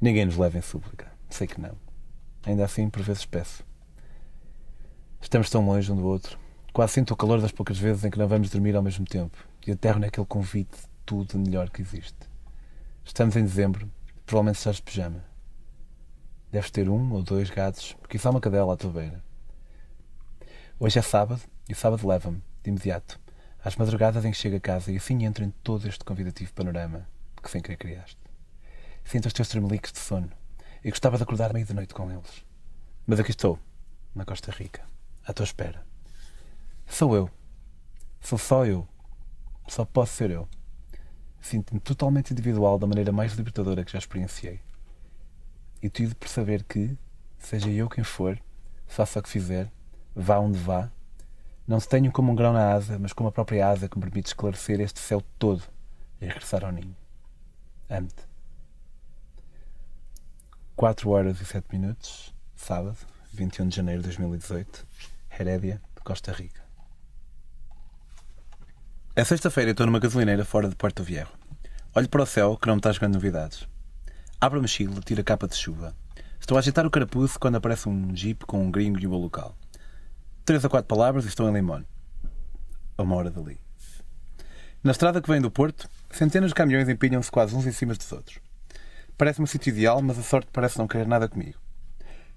[0.00, 1.76] Ninguém nos leva em súplica, sei que não.
[2.44, 3.64] Ainda assim, por vezes peço.
[5.20, 6.36] Estamos tão longe um do outro.
[6.72, 9.38] Quase sinto o calor das poucas vezes em que não vamos dormir ao mesmo tempo
[9.64, 12.35] e aterro naquele convite tudo melhor que existe.
[13.06, 13.88] Estamos em dezembro,
[14.26, 15.24] provavelmente estás de pijama.
[16.50, 19.24] Deves ter um ou dois gatos, porque há uma cadela à tua beira.
[20.78, 23.18] Hoje é sábado e o sábado leva-me, de imediato,
[23.64, 27.08] às madrugadas em que chego a casa e assim entro em todo este convidativo panorama
[27.40, 28.18] que sem querer criaste.
[29.04, 30.28] Sinto os teus tremeliques de sono
[30.82, 32.44] e gostava de acordar meio de noite com eles.
[33.06, 33.56] Mas aqui estou,
[34.14, 34.82] na Costa Rica,
[35.24, 35.86] à tua espera.
[36.86, 37.30] Sou eu.
[38.20, 38.86] Sou só eu.
[39.68, 40.48] Só posso ser eu.
[41.46, 44.58] Sinto-me totalmente individual da maneira mais libertadora que já experienciei.
[45.80, 46.98] E tive por saber que,
[47.38, 48.36] seja eu quem for,
[48.84, 49.70] faça o que fizer,
[50.12, 50.90] vá onde vá,
[51.64, 54.04] não se tenho como um grão na asa, mas como a própria asa que me
[54.04, 55.62] permite esclarecer este céu todo
[56.20, 56.96] e regressar ao ninho.
[57.88, 58.24] Amo-te.
[60.74, 62.98] 4 horas e 7 minutos, sábado,
[63.32, 64.84] 21 de janeiro de 2018,
[65.38, 66.60] Herédia, de Costa Rica.
[69.14, 71.35] É sexta-feira estou numa gasolineira fora de Porto Viejo.
[71.96, 73.66] Olho para o céu, que não me está jogando novidades.
[74.38, 75.96] Abro a mochila, tiro a capa de chuva.
[76.38, 79.56] Estou a agitar o carapuço quando aparece um jeep com um gringo e um local.
[80.44, 81.84] Três a quatro palavras e estou em Limón.
[82.98, 83.58] A uma hora dali.
[84.84, 88.12] Na estrada que vem do Porto, centenas de caminhões empilham-se quase uns em cima dos
[88.12, 88.40] outros.
[89.16, 91.58] Parece-me um sítio ideal, mas a sorte parece não querer nada comigo.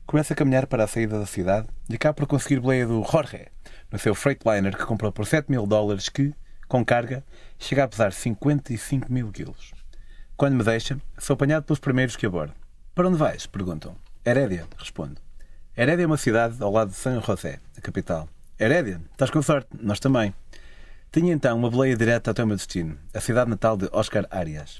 [0.05, 3.47] Começo a caminhar para a saída da cidade e acabo por conseguir boleia do Jorge,
[3.91, 6.33] no seu Freightliner que comprou por 7 mil dólares que,
[6.69, 7.23] com carga,
[7.57, 9.73] chega a pesar 55 mil quilos.
[10.37, 12.53] Quando me deixa, sou apanhado pelos primeiros que abordo.
[12.93, 13.47] Para onde vais?
[13.47, 13.95] perguntam.
[14.23, 15.19] Herédia, respondo.
[15.75, 18.29] Herédia é uma cidade ao lado de São José, a capital.
[18.59, 20.33] Herédia, estás com sorte, nós também.
[21.11, 24.79] Tinha então uma boleia direta até o meu destino, a cidade natal de Oscar Arias.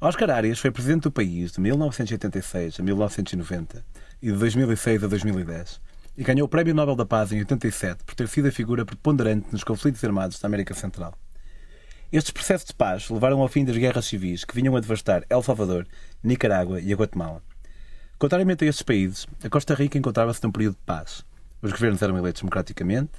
[0.00, 3.84] Oscar Arias foi presidente do país de 1986 a 1990
[4.22, 5.80] e de 2006 a 2010
[6.16, 9.48] e ganhou o Prémio Nobel da Paz em 87 por ter sido a figura preponderante
[9.52, 11.12] nos conflitos armados da América Central.
[12.12, 15.42] Estes processos de paz levaram ao fim das guerras civis que vinham a devastar El
[15.42, 15.88] Salvador,
[16.22, 17.42] Nicarágua e a Guatemala.
[18.16, 21.24] Contrariamente a estes países, a Costa Rica encontrava-se num período de paz.
[21.60, 23.10] Os governos eram eleitos democraticamente,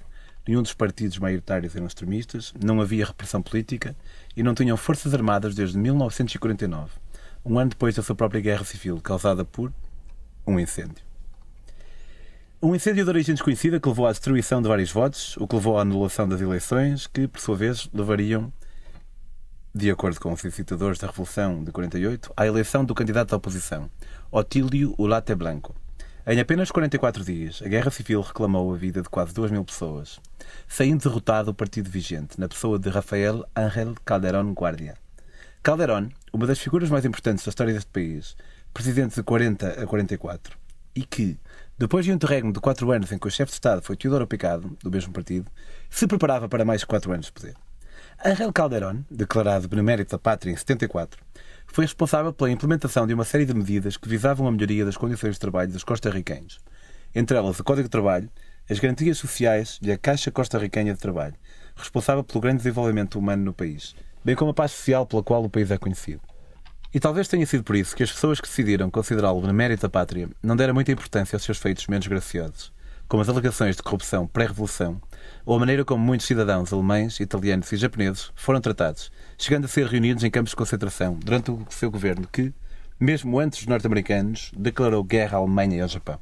[0.48, 3.94] nenhum dos partidos maioritários eram extremistas, não havia repressão política
[4.38, 6.94] e não tinham forças armadas desde 1949,
[7.44, 9.74] um ano depois da sua própria guerra civil, causada por
[10.46, 11.06] um incêndio.
[12.62, 15.78] Um incêndio de origem desconhecida que levou à destruição de vários votos, o que levou
[15.78, 18.52] à anulação das eleições, que, por sua vez, levariam
[19.78, 23.88] de acordo com os incitadores da Revolução de 48, à eleição do candidato da oposição,
[24.32, 25.76] Otílio Ulate Blanco.
[26.26, 30.20] Em apenas 44 dias, a Guerra Civil reclamou a vida de quase 2 mil pessoas,
[30.68, 34.96] saindo derrotado o partido vigente, na pessoa de Rafael Ángel Calderón Guardia.
[35.62, 38.36] Calderón, uma das figuras mais importantes da história deste país,
[38.74, 40.58] presidente de 40 a 44,
[40.96, 41.38] e que,
[41.78, 44.26] depois de um interregno de quatro anos em que o chefe de Estado foi Teodoro
[44.26, 45.52] Picado, do mesmo partido,
[45.88, 47.67] se preparava para mais quatro anos de poder.
[48.26, 51.24] Angel Calderón, declarado Benemérito da Pátria em 74,
[51.68, 55.36] foi responsável pela implementação de uma série de medidas que visavam a melhoria das condições
[55.36, 56.60] de trabalho dos costarriquenhos,
[57.14, 58.28] entre elas o Código de Trabalho,
[58.68, 61.36] as garantias sociais e a Caixa Costarriquenha de Trabalho,
[61.76, 65.50] responsável pelo grande desenvolvimento humano no país, bem como a paz social pela qual o
[65.50, 66.22] país é conhecido.
[66.92, 70.28] E talvez tenha sido por isso que as pessoas que decidiram considerá-lo benemérito da pátria
[70.42, 72.74] não deram muita importância aos seus feitos menos graciosos,
[73.08, 75.00] como as alegações de corrupção pré-revolução
[75.46, 79.88] ou a maneira como muitos cidadãos alemães, italianos e japoneses foram tratados, chegando a ser
[79.88, 82.54] reunidos em campos de concentração durante o seu governo que,
[83.00, 86.20] mesmo antes dos norte-americanos, declarou guerra à Alemanha e ao Japão.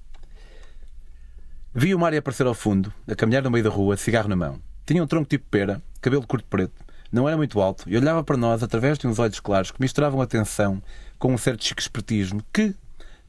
[1.73, 4.61] Vi o Mário aparecer ao fundo, a caminhar no meio da rua, cigarro na mão.
[4.85, 8.37] Tinha um tronco tipo pera, cabelo curto preto, não era muito alto e olhava para
[8.37, 10.81] nós através de uns olhos claros que misturavam atenção
[11.17, 12.75] com um certo chique espertismo que,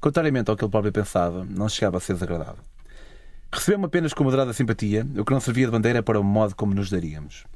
[0.00, 2.62] contrariamente ao que ele próprio pensava, não chegava a ser desagradável.
[3.56, 6.74] Recebeu-me apenas com moderada simpatia, o que não servia de bandeira para o modo como
[6.74, 7.46] nos daríamos.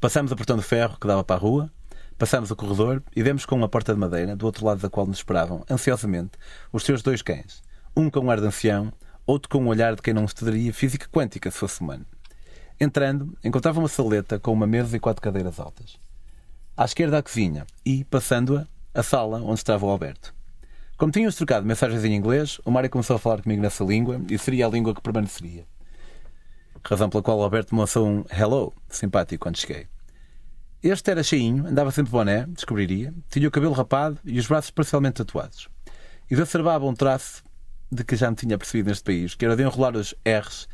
[0.00, 1.70] Passámos a portão de ferro que dava para a rua,
[2.18, 5.06] passámos o corredor e demos com uma porta de madeira, do outro lado da qual
[5.06, 6.32] nos esperavam, ansiosamente,
[6.72, 7.62] os seus dois cães.
[7.96, 8.92] Um com um ar de ancião,
[9.24, 12.04] outro com um olhar de quem não estudaria física quântica se fosse humano.
[12.78, 15.96] Entrando, encontrava uma saleta com uma mesa e quatro cadeiras altas.
[16.76, 20.34] À esquerda a cozinha e, passando-a, a sala onde estava o Alberto.
[20.96, 24.38] Como tínhamos trocado mensagens em inglês, o Mário começou a falar comigo nessa língua e
[24.38, 25.66] seria a língua que permaneceria.
[26.82, 29.88] Razão pela qual o Alberto me lançou um hello simpático quando cheguei.
[30.82, 35.16] Este era cheinho, andava sempre boné, descobriria, tinha o cabelo rapado e os braços parcialmente
[35.16, 35.68] tatuados.
[36.30, 37.44] E observava um traço
[37.92, 40.66] de que já me tinha percebido neste país, que era de enrolar os R's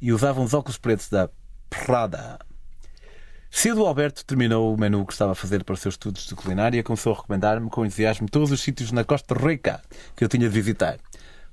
[0.00, 1.30] e usava uns óculos pretos da
[1.68, 2.40] Prada.
[3.50, 6.34] Cedo o Alberto terminou o menu que estava a fazer para os seus estudos de
[6.36, 9.82] culinária e começou a recomendar-me com entusiasmo todos os sítios na Costa Rica
[10.16, 10.98] que eu tinha de visitar.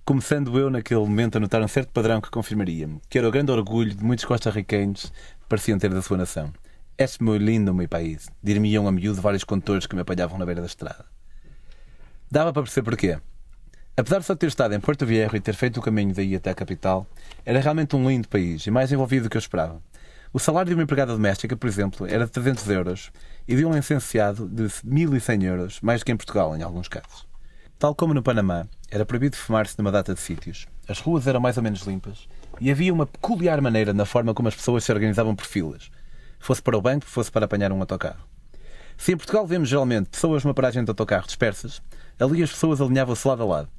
[0.05, 3.51] Começando eu, naquele momento, a notar um certo padrão que confirmaria-me, que era o grande
[3.51, 6.53] orgulho de muitos costarriquenhos que pareciam ter da sua nação.
[6.97, 10.61] És muito lindo, meu país, dir-me-iam a miúdo vários condutores que me apanhavam na beira
[10.61, 11.03] da estrada.
[12.31, 13.17] Dava para perceber porquê.
[13.97, 16.51] Apesar de só ter estado em Porto Viejo e ter feito o caminho daí até
[16.51, 17.07] a capital,
[17.43, 19.81] era realmente um lindo país e mais envolvido do que eu esperava.
[20.37, 23.11] O salário de uma empregada doméstica, por exemplo, era de 300 euros
[23.47, 27.25] e de um licenciado de 1.100 euros, mais do que em Portugal, em alguns casos.
[27.79, 31.57] Tal como no Panamá, era proibido fumar-se numa data de sítios, as ruas eram mais
[31.57, 32.29] ou menos limpas
[32.61, 35.89] e havia uma peculiar maneira na forma como as pessoas se organizavam por filas,
[36.37, 38.23] fosse para o banco, fosse para apanhar um autocarro.
[38.95, 41.81] Se em Portugal vemos geralmente pessoas numa paragem de autocarro dispersas,
[42.19, 43.69] ali as pessoas alinhavam-se lado a lado.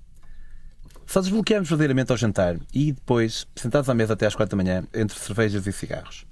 [1.06, 4.82] Só desbloqueámos verdadeiramente ao jantar e depois, sentados à mesa até às quatro da manhã,
[4.92, 6.26] entre cervejas e cigarros.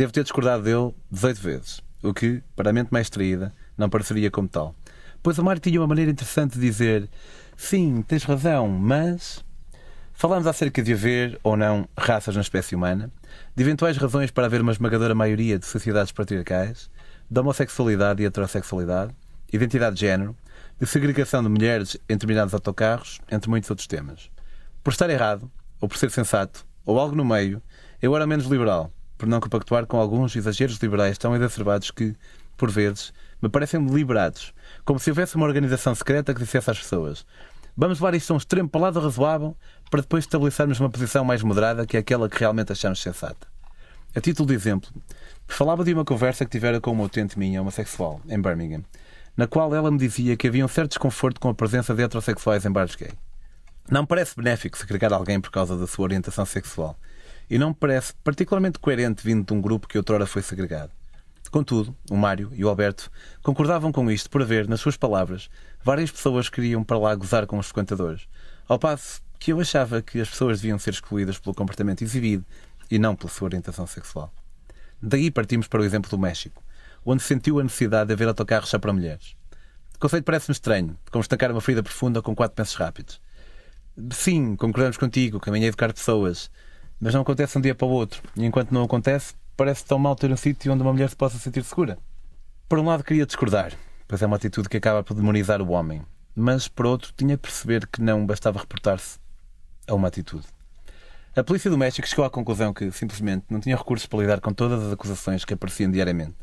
[0.00, 4.30] Devo ter discordado dele 18 vezes, o que, para a mente mais traída, não pareceria
[4.30, 4.74] como tal.
[5.22, 7.06] Pois o Mário tinha uma maneira interessante de dizer:
[7.54, 9.44] Sim, tens razão, mas.
[10.14, 13.12] Falámos acerca de haver ou não raças na espécie humana,
[13.54, 16.90] de eventuais razões para haver uma esmagadora maioria de sociedades patriarcais,
[17.30, 19.14] da homossexualidade e heterossexualidade,
[19.52, 20.34] identidade de género,
[20.80, 24.30] de segregação de mulheres em determinados autocarros, entre muitos outros temas.
[24.82, 27.62] Por estar errado, ou por ser sensato, ou algo no meio,
[28.00, 32.16] eu era menos liberal, por não compactuar com alguns exageros liberais tão exacerbados que,
[32.56, 37.26] por vezes, me parecem liberados, como se houvesse uma organização secreta que dissesse às pessoas:
[37.76, 39.54] vamos levar isto a um extremo para o lado razoável
[39.90, 43.46] para depois estabelecermos uma posição mais moderada que é aquela que realmente achamos sensata.
[44.16, 44.90] A título de exemplo,
[45.46, 48.82] falava de uma conversa que tivera com uma utente minha homossexual, em Birmingham,
[49.36, 52.64] na qual ela me dizia que havia um certo desconforto com a presença de heterossexuais
[52.64, 53.12] em bares gay.
[53.90, 56.96] Não parece benéfico segregar alguém por causa da sua orientação sexual,
[57.50, 60.92] e não me parece particularmente coerente vindo de um grupo que outrora foi segregado.
[61.50, 63.10] Contudo, o Mário e o Alberto
[63.42, 65.50] concordavam com isto por haver, nas suas palavras,
[65.82, 68.28] várias pessoas que queriam para lá gozar com os frequentadores,
[68.68, 72.44] ao passo que eu achava que as pessoas deviam ser excluídas pelo comportamento exibido
[72.88, 74.32] e não pela sua orientação sexual.
[75.02, 76.62] Daí partimos para o exemplo do México,
[77.04, 79.34] onde sentiu a necessidade de haver autocarros só para mulheres.
[79.96, 83.20] O conceito parece-me estranho, como estancar uma ferida profunda com quatro pensos rápidos.
[84.12, 86.50] Sim, concordamos contigo, caminho é educar pessoas,
[87.00, 88.22] mas não acontece de um dia para o outro.
[88.36, 91.38] E enquanto não acontece, parece tão mal ter um sítio onde uma mulher se possa
[91.38, 91.98] sentir segura.
[92.68, 93.72] Por um lado, queria discordar,
[94.06, 96.02] pois é uma atitude que acaba por demonizar o homem.
[96.36, 99.18] Mas, por outro, tinha de perceber que não bastava reportar-se
[99.88, 100.46] a uma atitude.
[101.34, 104.52] A polícia do México chegou à conclusão que, simplesmente, não tinha recursos para lidar com
[104.52, 106.36] todas as acusações que apareciam diariamente.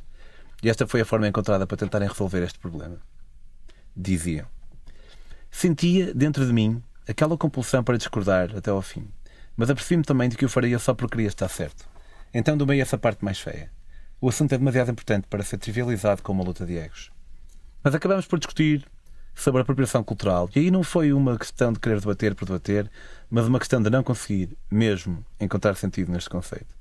[0.63, 2.97] E esta foi a forma encontrada para tentarem resolver este problema.
[3.95, 4.47] Diziam.
[5.51, 9.07] Sentia, dentro de mim, aquela compulsão para discordar até ao fim.
[9.57, 11.89] Mas apercebi-me também de que o faria só porque queria estar certo.
[12.33, 13.71] Então domei essa parte mais feia.
[14.21, 17.11] O assunto é demasiado importante para ser trivializado com uma luta de egos.
[17.83, 18.85] Mas acabamos por discutir
[19.33, 20.49] sobre a apropriação cultural.
[20.55, 22.89] E aí não foi uma questão de querer debater por debater,
[23.29, 26.75] mas uma questão de não conseguir mesmo encontrar sentido neste conceito.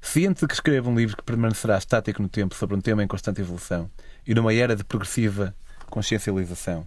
[0.00, 3.08] Ciente de que escreva um livro que permanecerá estático no tempo sobre um tema em
[3.08, 3.90] constante evolução
[4.26, 5.54] e numa era de progressiva
[5.86, 6.86] consciencialização,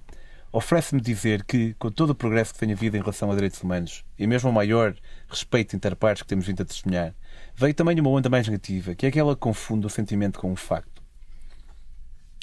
[0.51, 4.03] oferece-me dizer que, com todo o progresso que tem havido em relação a direitos humanos
[4.19, 4.93] e mesmo o maior
[5.29, 7.15] respeito interpares que temos vindo a testemunhar,
[7.55, 10.55] veio também uma onda mais negativa, que é aquela que confunde o sentimento com o
[10.55, 11.01] facto.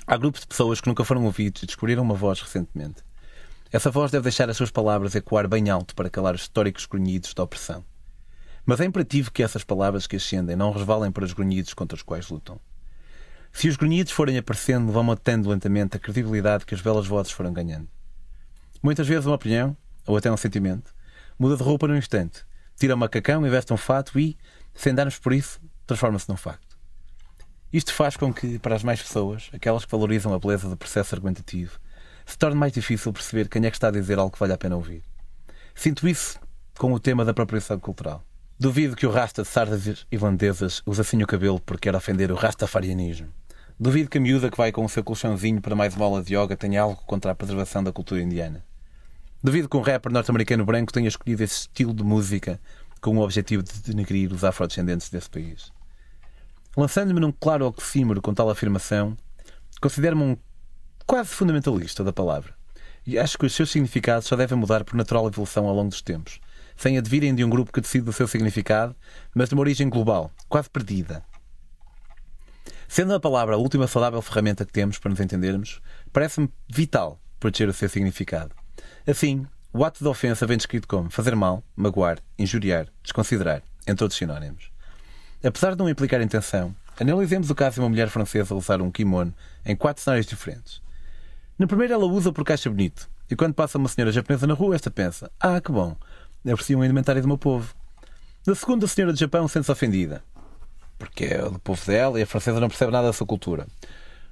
[0.06, 3.02] Há grupos de pessoas que nunca foram ouvidos e descobriram uma voz recentemente.
[3.70, 7.34] Essa voz deve deixar as suas palavras ecoar bem alto para calar os históricos grunhidos
[7.34, 7.84] da opressão.
[8.64, 12.02] Mas é imperativo que essas palavras que ascendem não resvalem para os grunhidos contra os
[12.02, 12.58] quais lutam.
[13.52, 17.52] Se os grunhidos forem aparecendo, vão matando lentamente a credibilidade que as belas vozes foram
[17.52, 17.88] ganhando.
[18.82, 19.76] Muitas vezes uma opinião,
[20.06, 20.94] ou até um sentimento,
[21.38, 22.44] muda de roupa num instante,
[22.76, 24.36] tira um macacão e veste um fato e,
[24.74, 26.78] sem darmos por isso, transforma-se num facto.
[27.72, 31.14] Isto faz com que, para as mais pessoas, aquelas que valorizam a beleza do processo
[31.14, 31.78] argumentativo,
[32.24, 34.58] se torne mais difícil perceber quem é que está a dizer algo que vale a
[34.58, 35.02] pena ouvir.
[35.74, 36.38] Sinto isso
[36.78, 38.24] com o tema da apropriação cultural.
[38.58, 42.36] Duvido que o rasta de sardas irlandesas use assim o cabelo porque quer ofender o
[42.36, 43.28] rastafarianismo.
[43.78, 46.34] Duvido que a miúda que vai com o seu colchãozinho para mais uma aula de
[46.34, 48.64] yoga tenha algo contra a preservação da cultura indiana.
[49.42, 52.60] Duvido que um rapper norte-americano branco tenha escolhido esse estilo de música
[53.00, 55.72] com o objetivo de denegrir os afrodescendentes desse país.
[56.76, 59.16] Lançando-me num claro oxímoro com tal afirmação,
[59.80, 60.36] considero-me um
[61.06, 62.52] quase fundamentalista da palavra.
[63.06, 66.02] E acho que os seus significados só devem mudar por natural evolução ao longo dos
[66.02, 66.40] tempos,
[66.76, 68.94] sem advirem de um grupo que decide o seu significado,
[69.32, 71.24] mas de uma origem global, quase perdida.
[72.88, 75.80] Sendo a palavra a última saudável ferramenta que temos para nos entendermos,
[76.12, 78.57] parece-me vital proteger o seu significado.
[79.08, 84.18] Assim, o ato de ofensa vem descrito como fazer mal, magoar, injuriar, desconsiderar, entre outros
[84.18, 84.70] sinónimos.
[85.42, 89.34] Apesar de não implicar intenção, analisemos o caso de uma mulher francesa usar um kimono
[89.64, 90.82] em quatro cenários diferentes.
[91.58, 94.74] No primeiro, ela usa porque acha bonito, e quando passa uma senhora japonesa na rua,
[94.74, 95.96] esta pensa: Ah, que bom,
[96.50, 97.74] aprecia um indumentário do meu povo.
[98.46, 100.22] No segundo, a senhora do Japão sente-se ofendida
[100.98, 103.66] porque é do povo dela e a francesa não percebe nada da sua cultura.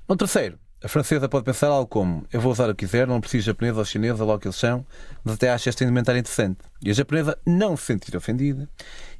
[0.08, 3.20] No terceiro, a francesa pode pensar algo como: eu vou usar o que quiser, não
[3.20, 4.86] preciso ou chinês, ou logo que eles são,
[5.24, 6.58] mas até acho este indumentário interessante.
[6.80, 8.68] E a japonesa não se sentir ofendida.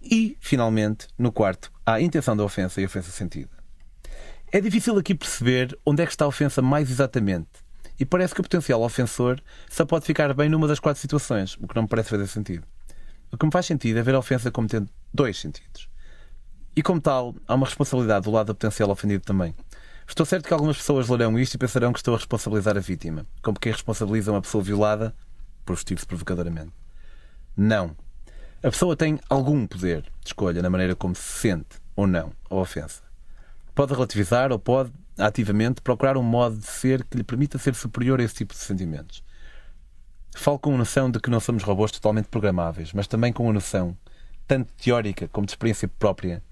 [0.00, 3.50] E, finalmente, no quarto, há a intenção da ofensa e a ofensa sentida.
[4.52, 7.48] É difícil aqui perceber onde é que está a ofensa mais exatamente.
[7.98, 11.66] E parece que o potencial ofensor só pode ficar bem numa das quatro situações, o
[11.66, 12.64] que não me parece fazer sentido.
[13.32, 15.88] O que me faz sentido é ver a ofensa como tendo dois sentidos.
[16.76, 19.52] E como tal, há uma responsabilidade do lado do potencial ofendido também.
[20.09, 23.26] Estou certo que algumas pessoas lerão isto e pensarão que estou a responsabilizar a vítima,
[23.42, 25.14] como quem responsabiliza uma pessoa violada
[25.64, 26.72] por vestir-se provocadoramente.
[27.57, 27.94] Não.
[28.62, 32.54] A pessoa tem algum poder de escolha na maneira como se sente ou não a
[32.54, 33.02] ofensa.
[33.74, 38.20] Pode relativizar ou pode, ativamente, procurar um modo de ser que lhe permita ser superior
[38.20, 39.22] a esse tipo de sentimentos.
[40.34, 43.52] Falo com a noção de que não somos robôs totalmente programáveis, mas também com a
[43.52, 43.96] noção,
[44.46, 46.42] tanto teórica como de experiência própria,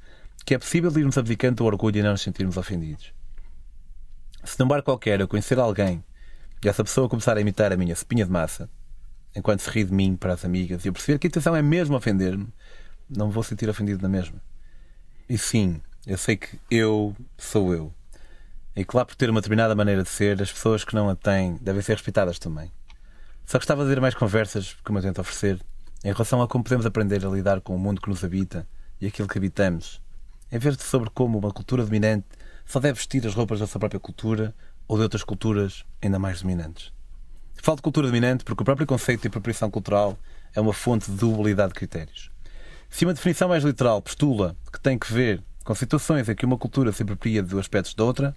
[0.45, 3.13] que é possível irmos abdicando do orgulho e não nos sentirmos ofendidos.
[4.45, 6.05] Se num bar qualquer eu conhecer alguém
[6.63, 8.69] e essa pessoa começar a imitar a minha espinha de massa,
[9.35, 11.63] enquanto se ri de mim para as amigas, e eu perceber que a intenção é
[11.63, 12.47] mesmo ofender-me,
[13.09, 14.41] não me vou sentir ofendido na mesma.
[15.29, 17.93] E sim, eu sei que eu sou eu.
[18.77, 21.17] E que lá por ter uma determinada maneira de ser, as pessoas que não a
[21.17, 22.71] têm devem ser respeitadas também.
[23.47, 25.61] Só gostava de ter mais conversas, como eu tento oferecer,
[26.05, 28.67] em relação a como podemos aprender a lidar com o mundo que nos habita
[29.01, 30.03] e aquilo que habitamos
[30.55, 32.27] em vez de sobre como uma cultura dominante
[32.67, 34.55] só deve vestir as roupas da sua própria cultura
[34.87, 36.93] ou de outras culturas ainda mais dominantes.
[37.63, 40.19] Falo de cultura dominante porque o próprio conceito de apropriação cultural
[40.55, 42.31] é uma fonte de dualidade de critérios.
[42.91, 46.59] Se uma definição mais literal postula que tem que ver com situações em que uma
[46.59, 48.37] cultura se apropria de aspectos da outra,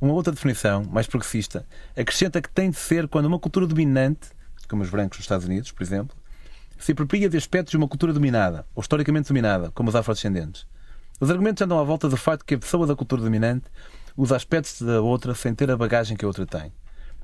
[0.00, 1.64] uma outra definição, mais progressista,
[1.96, 4.28] acrescenta que tem de ser quando uma cultura dominante,
[4.68, 6.16] como os brancos nos Estados Unidos, por exemplo,
[6.78, 10.66] se apropria de aspectos de uma cultura dominada, ou historicamente dominada, como os afrodescendentes.
[11.20, 13.66] Os argumentos andam à volta do facto que a pessoa da cultura dominante
[14.16, 16.72] usa aspectos da outra sem ter a bagagem que a outra tem.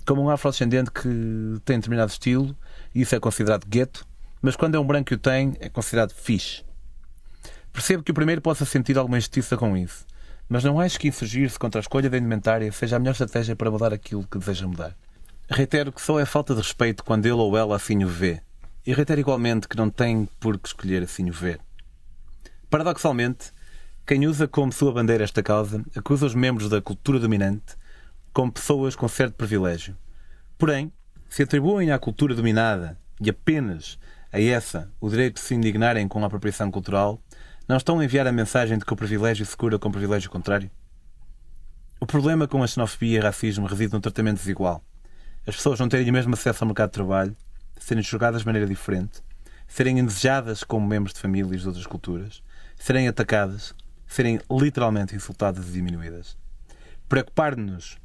[0.07, 2.57] Como um afrodescendente que tem determinado estilo,
[2.95, 4.07] isso é considerado gueto,
[4.41, 6.64] mas quando é um branco que o tem, é considerado fixe.
[7.72, 10.07] Percebo que o primeiro possa sentir alguma injustiça com isso,
[10.49, 13.70] mas não acho que insurgir-se contra a escolha da indumentária seja a melhor estratégia para
[13.70, 14.97] mudar aquilo que deseja mudar.
[15.49, 18.41] Reitero que só é falta de respeito quando ele ou ela assim o vê.
[18.86, 21.61] E reitero igualmente que não tem por que escolher assim o ver.
[22.70, 23.53] Paradoxalmente,
[24.07, 27.76] quem usa como sua bandeira esta causa acusa os membros da cultura dominante
[28.32, 29.96] como pessoas com certo privilégio.
[30.59, 30.92] Porém,
[31.28, 33.98] se atribuem à cultura dominada e apenas
[34.32, 37.22] a essa o direito de se indignarem com a apropriação cultural,
[37.68, 40.30] não estão a enviar a mensagem de que o privilégio se cura com o privilégio
[40.30, 40.70] contrário?
[42.01, 44.82] O problema com a xenofobia e racismo reside no tratamento desigual.
[45.46, 47.36] as pessoas não terem o mesmo acesso ao mercado de trabalho,
[47.78, 49.22] serem julgadas de maneira diferente,
[49.68, 52.42] serem indesejadas como membros de famílias de outras culturas,
[52.76, 53.74] serem atacadas,
[54.11, 56.37] serem literalmente insultadas e diminuídas.
[57.09, 57.97] Preocupar-nos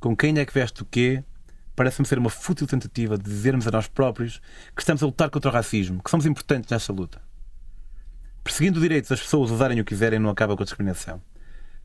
[0.00, 1.24] com quem é que veste o quê
[1.76, 4.40] parece-me ser uma fútil tentativa de dizermos a nós próprios
[4.74, 7.20] que estamos a lutar contra o racismo, que somos importantes nesta luta.
[8.42, 11.22] Perseguindo o direito das pessoas usarem o que quiserem não acaba com a discriminação.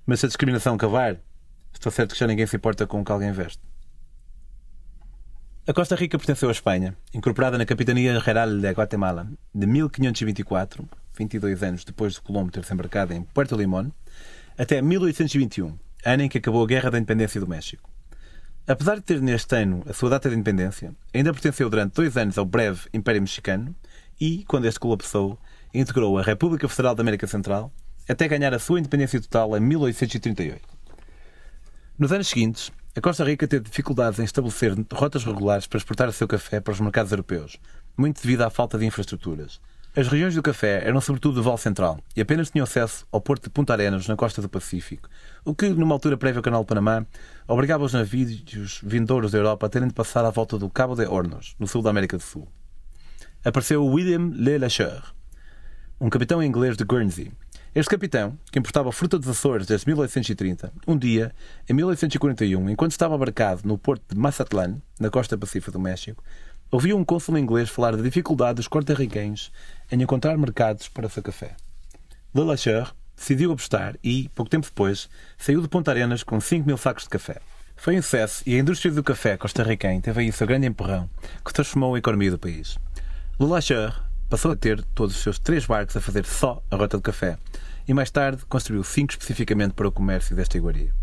[0.06, 1.18] Mas se a discriminação acabar,
[1.74, 3.62] estou certo que já ninguém se importa com o que alguém veste.
[5.68, 10.90] A Costa Rica pertenceu à Espanha, incorporada na Capitania Real de Guatemala de 1524,
[11.20, 13.92] 22 anos depois de Colombo ter se embarcado em Puerto Limón,
[14.58, 17.90] até 1821, ano em que acabou a Guerra da Independência do México.
[18.66, 22.38] Apesar de ter neste ano a sua data de independência, ainda pertenceu durante dois anos
[22.38, 23.76] ao breve Império Mexicano
[24.20, 25.38] e, quando este colapsou,
[25.74, 27.72] integrou a República Federal da América Central
[28.08, 30.62] até ganhar a sua independência total em 1838.
[31.98, 36.14] Nos anos seguintes, a Costa Rica teve dificuldades em estabelecer rotas regulares para exportar o
[36.14, 37.58] seu café para os mercados europeus,
[37.98, 39.60] muito devido à falta de infraestruturas.
[40.00, 43.44] As regiões do café eram sobretudo do Val Central e apenas tinham acesso ao porto
[43.44, 45.10] de Punta Arenas, na costa do Pacífico,
[45.44, 47.06] o que, numa altura prévia ao Canal do Panamá,
[47.46, 51.06] obrigava os navios vindouros da Europa a terem de passar à volta do Cabo de
[51.06, 52.48] Hornos, no sul da América do Sul.
[53.44, 55.14] Apareceu William Le Lacheur,
[56.00, 57.34] um capitão inglês de Guernsey.
[57.76, 61.34] Este capitão, que importava fruta dos Açores desde 1830, um dia,
[61.70, 66.24] em 1841, enquanto estava abarcado no porto de Mazatlan, na costa pacífica do México,
[66.72, 69.52] ouviu um cônsul inglês falar da dificuldade dos cortarriquenhos
[69.92, 71.56] em encontrar mercados para seu café.
[72.34, 76.78] Le Lacheur decidiu apostar e, pouco tempo depois, saiu de Ponta Arenas com 5 mil
[76.78, 77.38] sacos de café.
[77.76, 81.10] Foi um sucesso e a indústria do café costarriquenho teve aí seu grande empurrão,
[81.44, 82.78] que transformou a economia do país.
[83.40, 86.98] Le Lacheur passou a ter todos os seus três barcos a fazer só a rota
[86.98, 87.38] do café
[87.88, 90.94] e mais tarde construiu cinco especificamente para o comércio desta iguaria.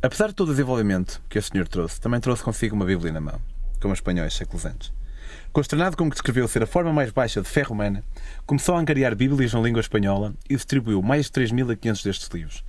[0.00, 3.20] Apesar de todo o desenvolvimento que o senhor trouxe, também trouxe consigo uma Bíblia na
[3.20, 3.40] mão,
[3.80, 4.92] como os espanhóis séculos antes.
[5.52, 8.04] Consternado com o que descreveu ser a forma mais baixa de fé romana,
[8.46, 12.64] começou a angariar Bíblias na língua espanhola e distribuiu mais de 3.500 destes livros,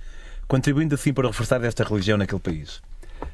[0.48, 2.82] contribuindo assim para reforçar esta religião naquele país.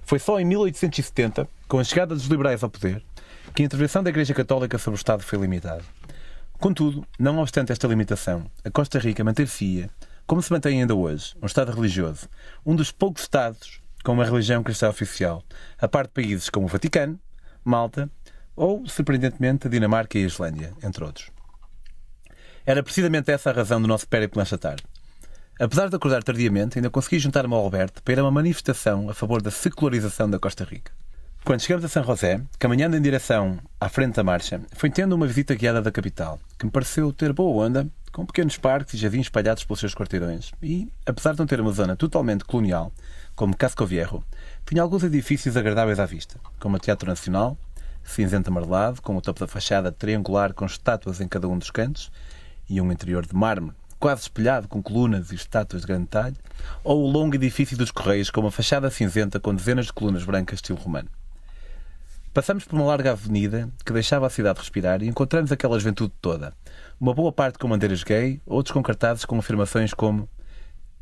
[0.02, 3.02] Foi só em 1870, com a chegada dos liberais ao poder,
[3.54, 5.82] que a intervenção da Igreja Católica sobre o Estado foi limitada.
[6.58, 9.88] Contudo, não obstante esta limitação, a Costa Rica manteve-se,
[10.26, 12.28] como se mantém ainda hoje, um Estado religioso,
[12.64, 15.42] um dos poucos Estados com uma religião cristã oficial,
[15.76, 17.18] a parte de países como o Vaticano,
[17.64, 18.08] Malta
[18.54, 21.32] ou, surpreendentemente, a Dinamarca e a Islândia, entre outros.
[22.64, 24.84] Era precisamente essa a razão do nosso périplo nesta tarde.
[25.58, 29.14] Apesar de acordar tardiamente, ainda consegui juntar-me ao Alberto para ir a uma manifestação a
[29.14, 30.92] favor da secularização da Costa Rica.
[31.44, 35.26] Quando chegamos a São José, caminhando em direção à frente da marcha, fui tendo uma
[35.26, 39.26] visita guiada da capital, que me pareceu ter boa onda, com pequenos parques e jardins
[39.26, 42.92] espalhados pelos seus quarteirões, e, apesar de não ter uma zona totalmente colonial,
[43.36, 44.24] como Casco Viejo,
[44.64, 47.56] tinha alguns edifícios agradáveis à vista, como o Teatro Nacional,
[48.02, 52.10] cinzento amarelado, com o topo da fachada triangular com estátuas em cada um dos cantos,
[52.68, 56.36] e um interior de mármore, quase espelhado com colunas e estátuas de grande talho,
[56.82, 60.58] ou o longo edifício dos Correios com uma fachada cinzenta com dezenas de colunas brancas
[60.58, 61.08] estilo romano.
[62.32, 66.52] Passamos por uma larga avenida que deixava a cidade respirar e encontramos aquela juventude toda.
[66.98, 70.28] Uma boa parte com bandeiras gay, outros com cartazes com afirmações como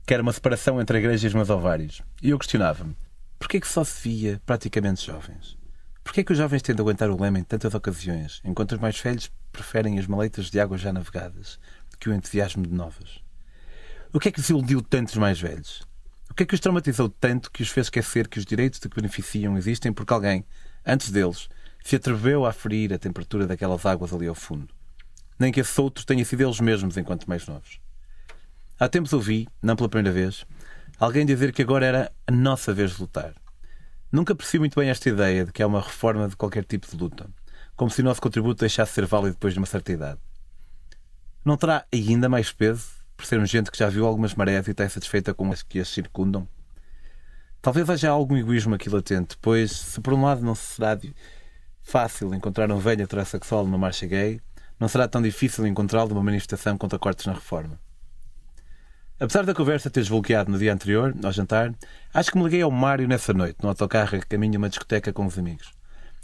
[0.06, 2.02] que era uma separação entre a igreja e os meus ovários.
[2.22, 2.96] E eu questionava-me:
[3.38, 5.56] porquê que só se via praticamente jovens?
[6.02, 9.00] Porquê que os jovens têm de aguentar o lema em tantas ocasiões, enquanto os mais
[9.00, 11.58] velhos preferem as maletas de água já navegadas
[11.98, 13.22] que o entusiasmo de novas?
[14.12, 15.82] O que é que desiludiu tanto os mais velhos?
[16.30, 18.88] O que é que os traumatizou tanto que os fez esquecer que os direitos de
[18.88, 20.44] que beneficiam existem porque alguém,
[20.84, 21.48] antes deles,
[21.82, 24.74] se atreveu a ferir a temperatura daquelas águas ali ao fundo?
[25.38, 27.80] Nem que esses outros tenham sido eles mesmos enquanto mais novos.
[28.84, 30.44] Há tempos ouvi, não pela primeira vez,
[30.98, 33.32] alguém dizer que agora era a nossa vez de lutar.
[34.12, 36.94] Nunca percebi muito bem esta ideia de que há uma reforma de qualquer tipo de
[36.94, 37.26] luta,
[37.76, 40.20] como se o nosso contributo deixasse de ser válido depois de uma certa idade.
[41.42, 42.84] Não terá ainda mais peso
[43.16, 45.88] por sermos gente que já viu algumas marés e está satisfeita com as que as
[45.88, 46.46] circundam?
[47.62, 51.00] Talvez haja algum egoísmo aqui latente, pois, se por um lado não será
[51.80, 54.42] fácil encontrar um velho heterossexual numa marcha gay,
[54.78, 57.80] não será tão difícil encontrá-lo numa manifestação contra cortes na reforma.
[59.24, 61.74] Apesar da conversa ter desbloqueado no dia anterior, ao jantar,
[62.12, 65.14] acho que me liguei ao Mário nessa noite, no autocarro a caminho a uma discoteca
[65.14, 65.72] com os amigos.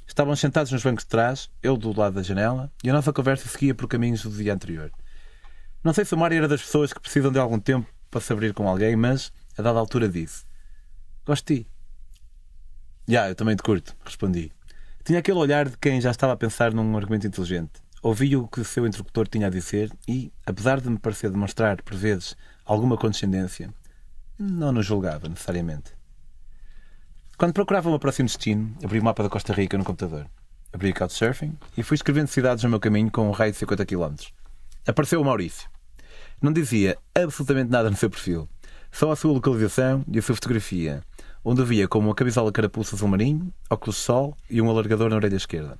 [0.06, 3.48] Estávamos sentados nos bancos de trás, eu do lado da janela, e a nossa conversa
[3.48, 4.92] seguia por caminhos do dia anterior.
[5.82, 8.34] Não sei se o Mário era das pessoas que precisam de algum tempo para se
[8.34, 10.44] abrir com alguém, mas, a dada altura, disse:
[11.24, 11.66] Gosto de ti.
[13.08, 14.52] Já, eu também te curto, respondi.
[15.04, 17.80] Tinha aquele olhar de quem já estava a pensar num argumento inteligente.
[18.02, 21.80] Ouvi o que o seu interlocutor tinha a dizer e, apesar de me parecer demonstrar,
[21.80, 23.72] por vezes, alguma condescendência,
[24.38, 25.92] não nos julgava necessariamente.
[27.36, 30.26] Quando procurava o meu próximo destino, abri o mapa da Costa Rica no computador.
[30.72, 33.84] Abri o Couchsurfing e fui escrevendo cidades no meu caminho com um raio de 50
[33.86, 34.14] km.
[34.86, 35.68] Apareceu o Maurício.
[36.40, 38.48] Não dizia absolutamente nada no seu perfil,
[38.92, 41.02] só a sua localização e a sua fotografia,
[41.44, 45.16] onde havia como uma camisola carapuça azul marinho, óculos de sol e um alargador na
[45.16, 45.78] orelha esquerda.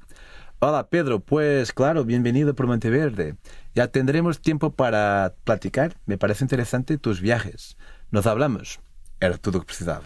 [0.63, 3.35] Hola Pedro, pues claro, bienvenido por Monteverde.
[3.75, 5.95] Ya tendremos tiempo para platicar.
[6.05, 7.79] Me parece interesante tus viajes.
[8.11, 8.79] Nos hablamos.
[9.21, 10.05] Era tudo o que precisava.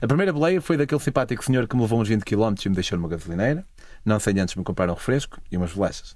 [0.00, 2.76] A primeira boleia foi daquele simpático senhor que me levou uns 20 km e me
[2.76, 3.66] deixou numa gasolineira,
[4.04, 6.14] não sem antes me comprar um refresco e umas bolachas.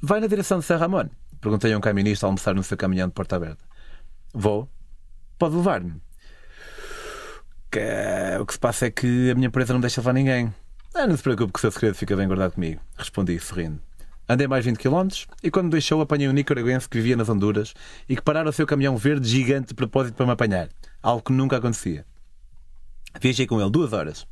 [0.00, 1.08] Vai na direção de San Ramon?
[1.40, 3.64] Perguntei a um caminista a almoçar no seu caminhão de porta aberta.
[4.32, 4.70] Vou.
[5.36, 6.00] Pode levar-me.
[8.40, 10.54] O que se passa é que a minha empresa não deixa levar ninguém.
[10.96, 12.80] Ah, não se preocupe que o seu segredo fica bem guardado comigo.
[12.96, 13.80] Respondi, sorrindo.
[14.28, 15.08] Andei mais 20 km
[15.42, 17.74] e quando deixou apanhei um nicaragüense que vivia nas Honduras
[18.08, 20.68] e que parara o seu caminhão verde gigante de propósito para me apanhar.
[21.02, 22.06] Algo que nunca acontecia.
[23.20, 24.24] Viajei com ele duas horas.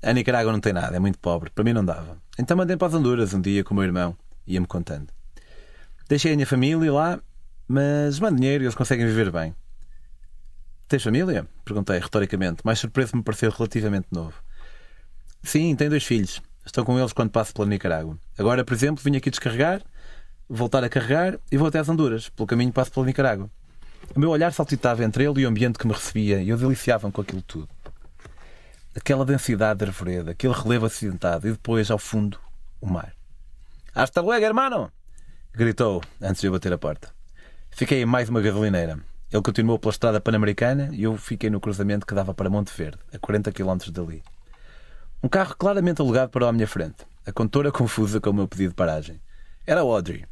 [0.00, 1.50] A Nicarágua não tem nada, é muito pobre.
[1.50, 2.16] Para mim não dava.
[2.38, 4.16] Então mandei para as Honduras um dia com o meu irmão.
[4.46, 5.08] Ia-me contando.
[6.08, 7.20] Deixei a minha família lá,
[7.66, 9.52] mas mando dinheiro e eles conseguem viver bem.
[10.86, 11.44] Tens família?
[11.64, 14.34] Perguntei retoricamente, mais surpreso me pareceu relativamente novo.
[15.42, 16.40] Sim, tenho dois filhos.
[16.64, 18.16] Estou com eles quando passo pela Nicarágua.
[18.38, 19.82] Agora, por exemplo, vim aqui descarregar,
[20.48, 22.28] voltar a carregar e vou até as Honduras.
[22.28, 23.50] Pelo caminho passo pela Nicarágua.
[24.14, 27.12] O meu olhar saltitava entre ele e o ambiente que me recebia e eu deliciava-me
[27.12, 27.68] com aquilo tudo
[28.94, 32.38] aquela densidade de arvoreda, aquele relevo acidentado e depois, ao fundo,
[32.80, 33.14] o mar.
[33.94, 34.90] Hasta luego, hermano!
[35.54, 37.10] gritou antes de eu bater a porta.
[37.70, 38.98] Fiquei em mais uma gasolineira.
[39.30, 42.98] Ele continuou pela estrada pan-americana e eu fiquei no cruzamento que dava para Monte Verde,
[43.12, 44.22] a 40 km dali.
[45.24, 48.70] Um carro claramente alugado parou à minha frente, a condutora confusa com o meu pedido
[48.70, 49.20] de paragem.
[49.64, 50.26] Era Audrey,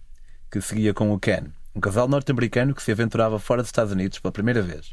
[0.51, 4.19] que seguia com o Ken, um casal norte-americano que se aventurava fora dos Estados Unidos
[4.19, 4.93] pela primeira vez.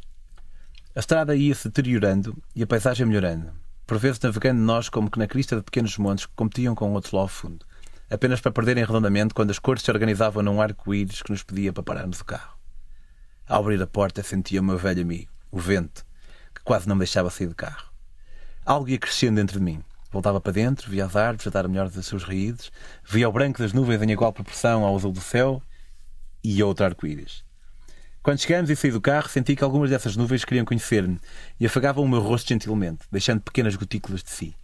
[0.94, 3.50] A estrada ia-se deteriorando e a paisagem melhorando,
[3.88, 7.12] por vezes navegando nós como que na crista de pequenos montes que competiam com outros
[7.12, 7.66] lá ao fundo,
[8.08, 11.82] apenas para perderem redondamente quando as cores se organizavam num arco-íris que nos pedia para
[11.82, 12.56] pararmos o carro.
[13.48, 16.06] Ao abrir a porta sentia o meu velho amigo, o vento,
[16.54, 17.88] que quase não me deixava sair do carro.
[18.64, 19.82] Algo ia crescendo dentro de mim.
[20.10, 22.72] Voltava para dentro, via as árvores a dar melhor das suas raízes,
[23.04, 25.62] via o branco das nuvens em igual proporção ao azul do céu
[26.42, 27.44] e outro arco-íris.
[28.22, 31.20] Quando chegamos e saí do carro, senti que algumas dessas nuvens queriam conhecer-me
[31.60, 34.54] e afagavam o meu rosto gentilmente, deixando pequenas gotículas de si.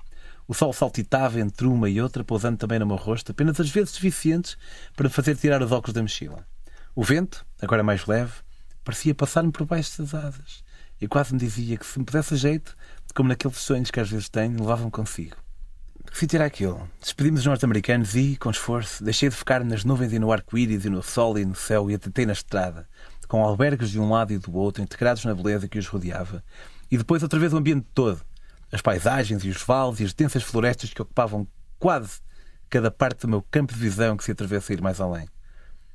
[0.47, 3.91] O sol saltitava entre uma e outra, pousando também no meu rosto, apenas às vezes
[3.91, 4.57] suficientes
[4.95, 6.47] para me fazer tirar os óculos da mochila.
[6.95, 8.33] O vento, agora mais leve,
[8.83, 10.65] parecia passar-me por baixo das asas
[11.01, 12.77] e quase me dizia que se me pudesse jeito,
[13.15, 15.37] como naqueles sonhos que às vezes tenho, levavam consigo.
[16.13, 16.89] Fui tirar aquilo.
[17.01, 20.91] Despedimos os norte-americanos e, com esforço, deixei de ficar nas nuvens e no arco-íris e
[20.91, 22.89] no sol e no céu e atetei na estrada,
[23.27, 26.45] com albergues de um lado e do outro, integrados na beleza que os rodeava,
[26.91, 28.21] e depois outra vez o ambiente todo,
[28.71, 31.47] as paisagens e os vales e as densas florestas que ocupavam
[31.79, 32.21] quase
[32.69, 35.29] cada parte do meu campo de visão que se atravessa a ir mais além.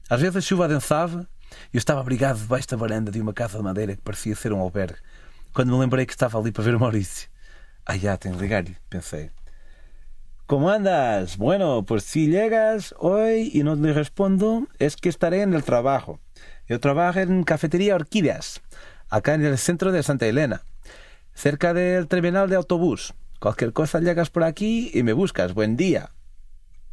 [0.09, 1.27] Às vezes a chuva adensava
[1.73, 4.53] e eu estava abrigado debaixo da varanda de uma casa de madeira que parecia ser
[4.53, 4.99] um albergue,
[5.59, 7.27] quando me lembrei que estava ali para ver o Maurício.
[7.85, 8.37] Ah, já, tenho.
[10.47, 11.35] Como andas?
[11.35, 16.21] Bueno, pues si llegas hoy y no le respondo, es que estaré en el trabajo.
[16.65, 18.61] Yo trabajo en Cafetería Orquídeas,
[19.09, 20.61] acá en el centro de Santa Elena,
[21.33, 23.13] cerca del terminal de autobús.
[23.41, 25.53] Cualquier cosa llegas por aquí e me buscas.
[25.53, 26.11] Buen dia.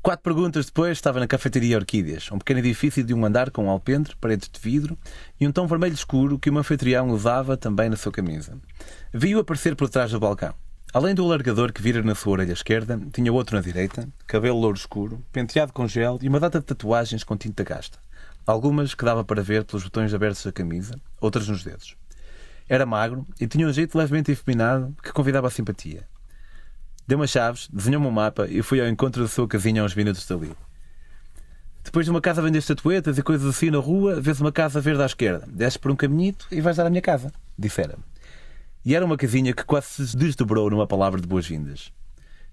[0.06, 3.68] Quatro perguntas depois estava na Cafeteria Orquídeas, um pequeno edifício de um andar com um
[3.68, 4.96] alpendre, paredes de vidro
[5.40, 8.56] e um tom vermelho escuro que o anfitrião usava também na sua camisa.
[9.12, 10.54] Vi-o aparecer por trás do balcão.
[10.94, 14.78] Além do alargador que vira na sua orelha esquerda, tinha outro na direita, cabelo louro
[14.78, 17.98] escuro, penteado com gel e uma data de tatuagens com tinta gasta.
[18.46, 21.96] Algumas que dava para ver pelos botões abertos da camisa, outras nos dedos.
[22.68, 26.06] Era magro e tinha um jeito levemente efeminado que convidava a simpatia.
[27.06, 29.94] Deu-me as chaves, desenhou-me um mapa e fui ao encontro da sua casinha a uns
[29.94, 30.52] minutos dali.
[31.84, 35.02] Depois de uma casa vender estatuetas e coisas assim na rua, vês uma casa verde
[35.02, 35.46] à esquerda.
[35.46, 38.02] Desces por um caminhito e vais dar à minha casa, dissera-me.
[38.84, 41.92] E era uma casinha que quase se desdobrou numa palavra de boas-vindas.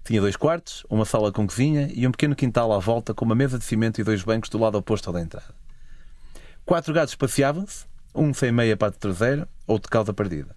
[0.04, 3.34] Tinha dois quartos, uma sala com cozinha e um pequeno quintal à volta com uma
[3.34, 5.52] mesa de cimento e dois bancos do lado oposto ao da entrada.
[6.64, 10.54] Quatro gatos passeavam-se, um sem meia parte traseira, outro de cauda perdida.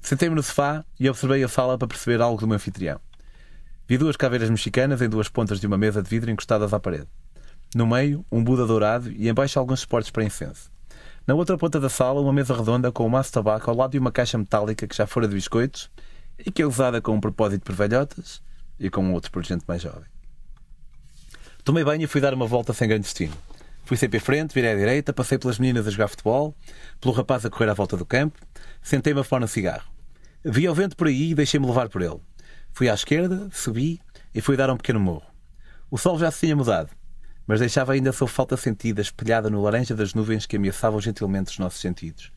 [0.00, 3.00] Sentei-me no sofá e observei a sala para perceber algo do meu anfitrião.
[3.86, 7.08] Vi duas caveiras mexicanas em duas pontas de uma mesa de vidro encostadas à parede.
[7.74, 10.70] No meio, um Buda dourado e embaixo alguns suportes para incenso.
[11.26, 13.92] Na outra ponta da sala, uma mesa redonda com um maço de tabaco ao lado
[13.92, 15.90] de uma caixa metálica que já fora de biscoitos
[16.38, 18.42] e que é usada com um propósito por velhotas
[18.78, 20.08] e com outro por gente mais jovem.
[21.62, 23.34] Tomei banho e fui dar uma volta sem grande destino.
[23.84, 26.54] Fui sempre à frente, virei à direita, passei pelas meninas a jogar futebol,
[27.00, 28.38] pelo rapaz a correr à volta do campo,
[28.82, 29.90] sentei-me a fumar um cigarro.
[30.44, 32.20] Vi o vento por aí e deixei-me levar por ele.
[32.72, 34.00] Fui à esquerda, subi
[34.34, 35.26] e fui dar um pequeno morro.
[35.90, 36.90] O sol já se tinha mudado,
[37.46, 41.50] mas deixava ainda a sua falta sentida espelhada no laranja das nuvens que ameaçavam gentilmente
[41.50, 42.32] os nossos sentidos.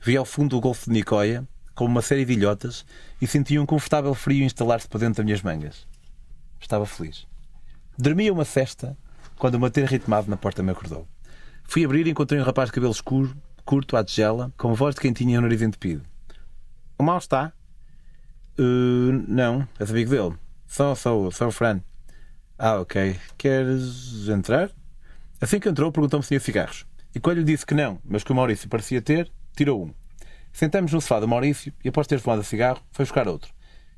[0.00, 2.86] Vi ao fundo o Golfo de Nicoia, como uma série de ilhotas,
[3.20, 5.86] e senti um confortável frio instalar-se para dentro das minhas mangas.
[6.60, 7.26] Estava feliz.
[7.98, 8.96] Dormia uma cesta
[9.36, 11.06] quando o bater ritmado na porta me acordou.
[11.64, 15.00] Fui abrir e encontrei um rapaz de cabelo escuro, curto, à tigela, com voz de
[15.00, 16.02] quem tinha o nariz entupido.
[16.96, 17.52] O mal está?
[18.58, 20.34] Uh, não, és amigo dele.
[20.66, 21.82] Sou, sou, sou o Fran.
[22.56, 23.18] Ah, ok.
[23.36, 24.70] Queres entrar?
[25.40, 26.86] Assim que entrou, perguntou-me se tinha cigarros.
[27.14, 29.92] E quando lhe disse que não, mas que o Maurício parecia ter, tirou um.
[30.52, 33.52] Sentamos no sofá do Maurício e, após ter fumado cigarro, foi buscar outro.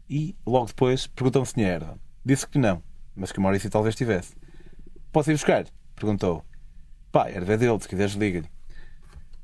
[0.09, 1.99] E, logo depois, perguntou-me se tinha erva.
[2.25, 2.83] Disse que não,
[3.15, 4.35] mas que o Maurício talvez tivesse.
[5.13, 5.67] Posso ir buscar?
[5.95, 6.45] Perguntou.
[7.13, 8.58] Pá, erva é dele, se quiseres liga-lhe.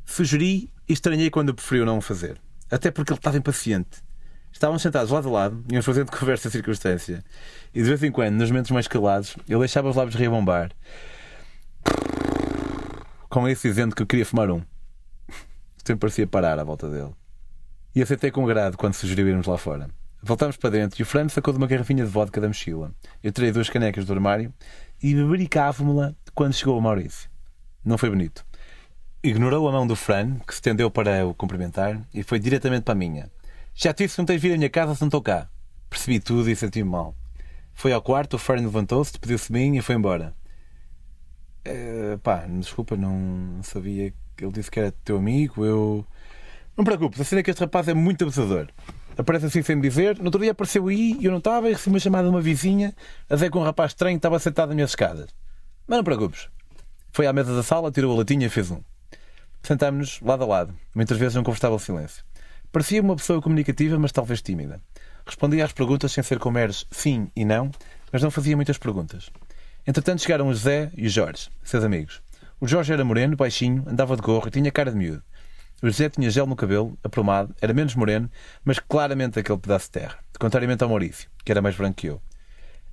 [0.04, 2.40] Sugeri e estranhei quando preferiu não o fazer.
[2.70, 4.02] Até porque ele estava impaciente.
[4.52, 7.24] Estávamos sentados lado a lado, íamos fazendo conversa circunstância.
[7.74, 10.70] E de vez em quando, nos momentos mais calados, ele deixava os lábios rebombar.
[13.28, 14.62] Com esse dizendo que eu queria fumar um.
[15.84, 17.12] Sempre parecia parar à volta dele.
[17.94, 19.88] E aceitei com agrado quando sugeriu irmos lá fora.
[20.22, 22.92] Voltámos para dentro e o Fran sacou de uma garrafinha de vodka da mochila.
[23.22, 24.54] Eu tirei duas canecas do armário
[25.02, 27.28] e bebericava-me-la quando chegou o Maurício.
[27.84, 28.44] Não foi bonito.
[29.24, 32.92] Ignorou a mão do Fran, que se tendeu para o cumprimentar, e foi diretamente para
[32.92, 33.30] a minha.
[33.74, 35.48] Já te disse que não tens vindo à minha casa se não estou cá.
[35.88, 37.16] Percebi tudo e senti-me mal.
[37.72, 40.34] Foi ao quarto, o Fern levantou-se, despediu-se de mim e foi embora.
[41.66, 45.64] Uh, pá, desculpa, não sabia que ele disse que era teu amigo.
[45.64, 46.06] Eu.
[46.76, 48.68] Não preocupes, a cena é que este rapaz é muito abusador.
[49.16, 50.18] Aparece assim sem me dizer.
[50.18, 52.42] No outro dia apareceu aí e eu não estava e recebi uma chamada de uma
[52.42, 52.94] vizinha
[53.30, 55.34] a dizer que um rapaz estranho estava sentado nas minhas escadas.
[55.86, 56.50] Mas não preocupes.
[57.10, 58.82] Foi à mesa da sala, tirou a latinha e fez um.
[59.64, 62.22] Sentámos-nos lado a lado, muitas vezes num confortável silêncio.
[62.70, 64.78] Parecia uma pessoa comunicativa, mas talvez tímida.
[65.24, 67.70] Respondia às perguntas sem ser eres sim e não,
[68.12, 69.30] mas não fazia muitas perguntas.
[69.86, 72.20] Entretanto chegaram o José e o Jorge, seus amigos.
[72.60, 75.22] O Jorge era moreno, baixinho, andava de gorro e tinha cara de miúdo.
[75.82, 78.30] O José tinha gel no cabelo, aprumado, era menos moreno,
[78.66, 82.20] mas claramente aquele pedaço de terra, contrariamente ao Maurício, que era mais branco que eu.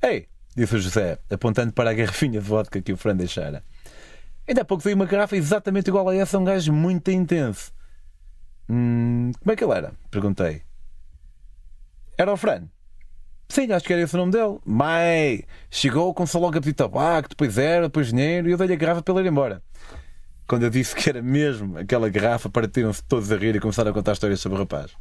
[0.01, 0.25] Ei!
[0.55, 3.61] disse o José, apontando para a garrafinha de vodka que o Fran deixara.
[4.47, 7.71] Ainda há pouco veio uma garrafa exatamente igual a essa, um gajo muito intenso.
[8.69, 9.93] Hum, como é que ele era?
[10.09, 10.63] Perguntei.
[12.17, 12.67] Era o Fran.
[13.49, 14.59] Sim, acho que era esse o nome dele.
[14.65, 18.73] Mai, chegou com só logo a pedir tabaco, depois era, depois dinheiro, e eu dei-lhe
[18.73, 19.61] a garrafa para ele ir embora.
[20.47, 23.93] Quando eu disse que era mesmo aquela garrafa, partiram-se todos a rir e começaram a
[23.93, 24.91] contar histórias sobre o rapaz.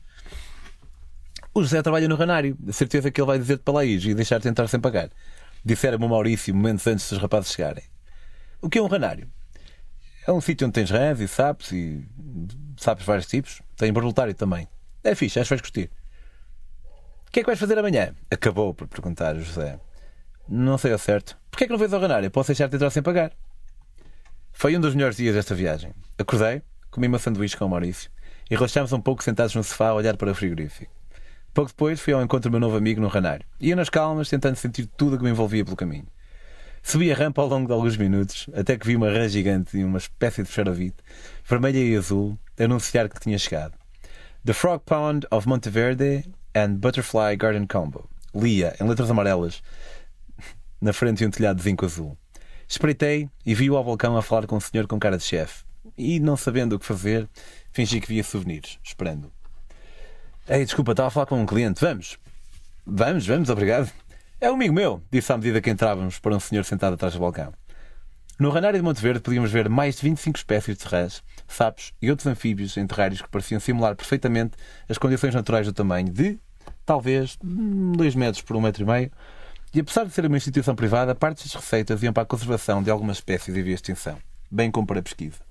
[1.53, 2.57] O José trabalha no Ranário.
[2.59, 5.11] De certeza que ele vai dizer-te para lá ir e deixar-te entrar sem pagar.
[5.65, 7.85] Dissera-me o Maurício momentos antes dos rapazes chegarem.
[8.63, 9.27] O que é um Ranário?
[10.27, 12.07] É um sítio onde tens rãs e sapos e
[12.77, 13.63] sapos de vários tipos.
[13.77, 14.69] Tem borboletário também.
[15.03, 15.91] É fixe, acho que vais curtir.
[17.27, 18.15] O que é que vais fazer amanhã?
[18.31, 19.81] Acabou por perguntar o José.
[20.47, 21.39] Não sei ao certo.
[21.51, 22.31] Porquê é que não vais ao Ranário?
[22.31, 23.33] Posso deixar-te entrar sem pagar.
[24.53, 25.95] Foi um dos melhores dias desta viagem.
[26.19, 28.11] Acordei, comi uma sanduíche com o Maurício
[28.51, 30.93] e relaxámos um pouco sentados no sofá a olhar para o frigorífico.
[31.55, 33.47] Pouco depois fui ao encontro do meu novo amigo no Ranário.
[33.59, 36.07] Ia nas calmas, tentando sentir tudo o que me envolvia pelo caminho.
[36.83, 39.85] Subi a rampa ao longo de alguns minutos, até que vi uma rã gigante e
[39.85, 40.97] uma espécie de fecharovite,
[41.45, 43.75] vermelha e azul, anunciar que tinha chegado.
[44.45, 46.25] The Frog Pond of Monteverde
[46.55, 48.09] and Butterfly Garden Combo.
[48.35, 49.63] Lia, em letras amarelas,
[50.81, 52.17] na frente de um telhado de zinco azul.
[52.67, 55.65] Espreitei e vi-o ao balcão a falar com um senhor com cara de chefe.
[55.99, 57.29] E, não sabendo o que fazer,
[57.73, 59.31] fingi que via souvenirs, esperando.
[60.49, 61.81] Ei, desculpa, estava a falar com um cliente.
[61.81, 62.19] Vamos.
[62.87, 63.93] Vamos, vamos, obrigado.
[64.43, 67.21] É um amigo meu, disse à medida que entrávamos para um senhor sentado atrás do
[67.21, 67.53] balcão.
[68.39, 72.27] No Ranário de Monteverde podíamos ver mais de 25 espécies de rãs, sapos e outros
[72.27, 74.57] anfíbios em terrários que pareciam simular perfeitamente
[74.89, 76.39] as condições naturais do tamanho de,
[76.87, 79.13] talvez, 2 hum, metros por 1 um metro e meio,
[79.75, 82.91] e apesar de ser uma instituição privada, partes das receitas iam para a conservação de
[82.91, 84.17] algumas espécies em via extinção,
[84.51, 85.50] bem como para a pesquisa.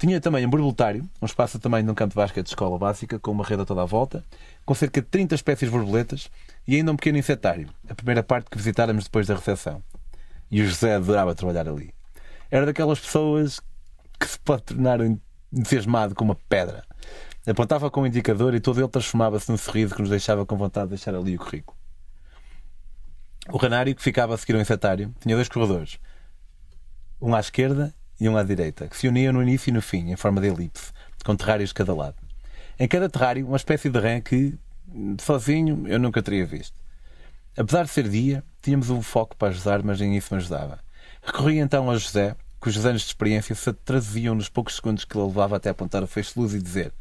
[0.00, 2.78] Tinha também um borboletário, um espaço do tamanho de um campo de basquete de escola
[2.78, 4.24] básica, com uma rede a toda a volta,
[4.64, 6.30] com cerca de 30 espécies de borboletas
[6.66, 9.82] e ainda um pequeno insetário, a primeira parte que visitáramos depois da recepção.
[10.50, 11.92] E o José adorava trabalhar ali.
[12.50, 13.60] Era daquelas pessoas
[14.18, 15.00] que se pode tornar
[15.52, 16.82] entusiasmado com uma pedra.
[17.46, 20.86] Apontava com o indicador e todo ele transformava-se num sorriso que nos deixava com vontade
[20.86, 21.76] de deixar ali o currículo.
[23.50, 25.98] O ranário, que ficava a seguir o insetário, tinha dois corredores,
[27.20, 30.10] um à esquerda e um à direita, que se uniam no início e no fim,
[30.10, 30.92] em forma de elipse,
[31.24, 32.16] com terrários de cada lado.
[32.78, 34.58] Em cada terrário, uma espécie de rã que,
[35.20, 36.78] sozinho, eu nunca teria visto.
[37.56, 40.78] Apesar de ser dia, tínhamos um foco para ajudar, mas nem isso me ajudava.
[41.22, 45.26] Recorri então a José, cujos anos de experiência se traduziam nos poucos segundos que ele
[45.26, 46.92] levava até apontar o feixe de luz e dizer: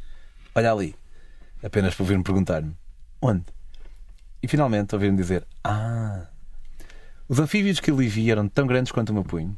[0.55, 0.95] Olha ali.
[1.63, 2.75] apenas por vir-me perguntar-me:
[3.21, 3.45] Onde?
[4.41, 6.27] E finalmente ouvir-me dizer: Ah!
[7.27, 9.57] Os anfíbios que ali vi eram tão grandes quanto o meu punho,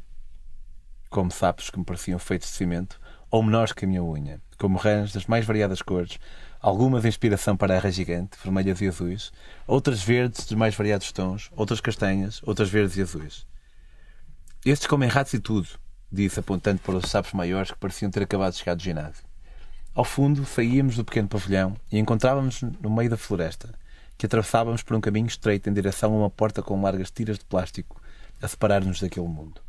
[1.12, 2.98] como sapos que me pareciam feitos de cimento,
[3.30, 6.18] ou menores que a minha unha, como rãs das mais variadas cores,
[6.58, 9.30] algumas de inspiração para a rã gigante, vermelhas e azuis,
[9.66, 13.46] outras verdes dos mais variados tons, outras castanhas, outras verdes e azuis.
[14.64, 15.68] Estes comem ratos e tudo,
[16.10, 19.24] disse, apontando para os sapos maiores que pareciam ter acabado de chegar do ginásio.
[19.94, 23.74] Ao fundo, saíamos do pequeno pavilhão e encontrávamos no meio da floresta,
[24.16, 27.44] que atravessávamos por um caminho estreito em direção a uma porta com largas tiras de
[27.44, 28.00] plástico
[28.40, 29.60] a separar-nos daquele mundo.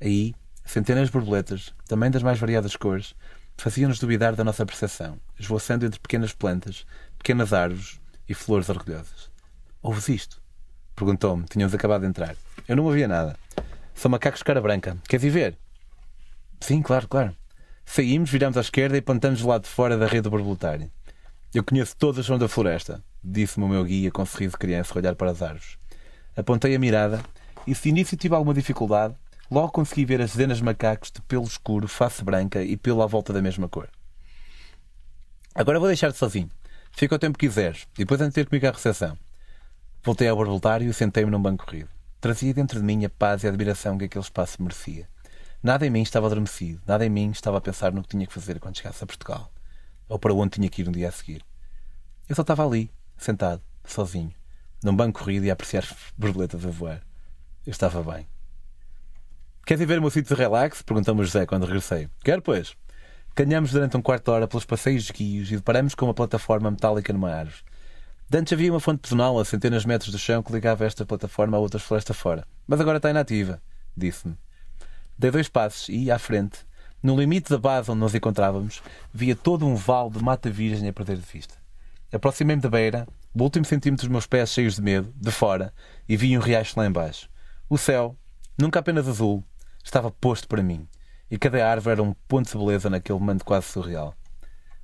[0.00, 3.14] Aí, centenas de borboletas, também das mais variadas cores,
[3.56, 6.86] faziam-nos duvidar da nossa percepção, esvoaçando entre pequenas plantas,
[7.18, 9.30] pequenas árvores e flores orgulhosas.
[9.82, 10.40] Ouves isto?
[10.94, 11.44] Perguntou-me.
[11.44, 12.36] Tínhamos acabado de entrar.
[12.68, 13.36] Eu não ouvia nada.
[13.94, 14.96] São macacos de cara branca.
[15.08, 15.58] Queres ir ver?
[16.60, 17.36] Sim, claro, claro.
[17.84, 20.90] Saímos, viramos à esquerda e do lado de fora da rede borboletária.
[21.52, 24.58] Eu conheço todas as sons da floresta, disse-me o meu guia com um sorriso de
[24.58, 25.76] criança a olhar para as árvores.
[26.34, 27.20] Apontei a mirada
[27.66, 29.14] e se de início tive alguma dificuldade,
[29.52, 33.06] logo consegui ver as dezenas de macacos de pelo escuro, face branca e pelo à
[33.06, 33.86] volta da mesma cor.
[35.54, 36.50] Agora vou deixar-te sozinho.
[36.92, 39.16] Fica o tempo que quiseres depois antes de ter comigo à recepção.
[40.02, 41.90] Voltei ao borboletário e sentei-me num banco corrido.
[42.18, 45.06] Trazia dentro de mim a paz e a admiração que aquele espaço merecia.
[45.62, 48.32] Nada em mim estava adormecido, nada em mim estava a pensar no que tinha que
[48.32, 49.52] fazer quando chegasse a Portugal,
[50.08, 51.44] ou para onde tinha que ir no dia a seguir.
[52.26, 54.32] Eu só estava ali, sentado, sozinho,
[54.82, 55.86] num banco corrido e a apreciar
[56.16, 57.02] borboletas a voar.
[57.66, 58.26] Eu estava bem.
[59.64, 60.82] Queres ir ver o meu sítio de relax?
[60.82, 62.08] perguntou-me José quando regressei.
[62.24, 62.76] Quero, pois.
[63.32, 66.68] Caminhamos durante um quarto de hora pelos passeios de guios e deparamos com uma plataforma
[66.68, 67.62] metálica numa árvore.
[68.28, 71.56] Dantes havia uma fonte pedonal a centenas de metros do chão que ligava esta plataforma
[71.56, 72.44] a outras florestas fora.
[72.66, 73.62] Mas agora está inativa,
[73.96, 74.36] disse-me.
[75.16, 76.66] Dei dois passos e, à frente,
[77.00, 78.82] no limite da base onde nos encontrávamos,
[79.14, 81.54] via todo um vale de mata virgem a perder de vista.
[82.12, 85.72] Aproximei-me da beira, o último centímetro dos meus pés cheios de medo, de fora,
[86.08, 87.30] e vi um riacho lá embaixo.
[87.70, 88.16] O céu,
[88.58, 89.44] nunca apenas azul,
[89.82, 90.88] estava posto para mim,
[91.30, 94.14] e cada árvore era um ponto de beleza naquele momento quase surreal.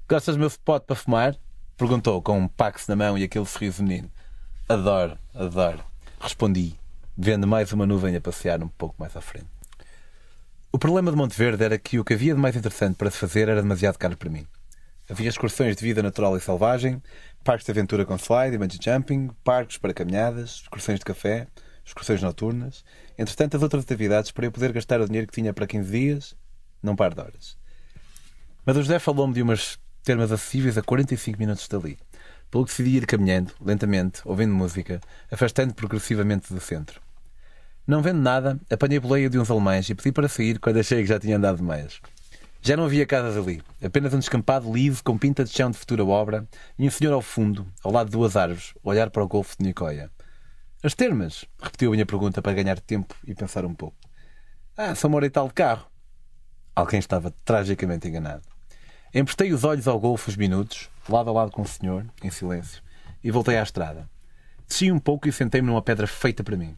[0.08, 1.36] Gostas do meu spot para fumar?
[1.76, 4.10] Perguntou, com um pax na mão e aquele sorriso menino.
[4.68, 5.84] Adoro, adoro.
[6.20, 6.78] Respondi,
[7.16, 9.46] vendo mais uma nuvem a passear um pouco mais à frente.
[10.72, 13.48] O problema de Monteverde era que o que havia de mais interessante para se fazer
[13.48, 14.46] era demasiado caro para mim.
[15.08, 17.02] Havia excursões de vida natural e selvagem,
[17.42, 21.46] parques de aventura com slide e bungee jumping, parques para caminhadas, excursões de café,
[21.84, 22.84] excursões noturnas,
[23.18, 26.36] entre tantas outras atividades para eu poder gastar o dinheiro que tinha para 15 dias,
[26.82, 27.56] num par de horas.
[28.64, 31.98] Mas o José falou-me de umas termas acessíveis a 45 minutos dali,
[32.50, 35.00] pelo que decidi ir caminhando, lentamente, ouvindo música,
[35.30, 37.00] afastando progressivamente do centro.
[37.86, 41.00] Não vendo nada, apanhei a boleia de uns alemães e pedi para sair quando achei
[41.02, 42.00] que já tinha andado demais.
[42.60, 46.04] Já não havia casas ali, apenas um descampado liso com pinta de chão de futura
[46.04, 46.46] obra
[46.78, 49.56] e um senhor ao fundo, ao lado de duas árvores, a olhar para o Golfo
[49.58, 50.10] de Nicoya.
[50.80, 51.44] As termas?
[51.60, 53.96] Repetiu a minha pergunta para ganhar tempo e pensar um pouco.
[54.76, 55.90] Ah, são uma hora e tal de carro.
[56.72, 58.44] Alguém estava tragicamente enganado.
[59.12, 62.80] Emprestei os olhos ao golfo uns minutos, lado a lado com o senhor, em silêncio,
[63.24, 64.08] e voltei à estrada.
[64.68, 66.76] Desci um pouco e sentei-me numa pedra feita para mim.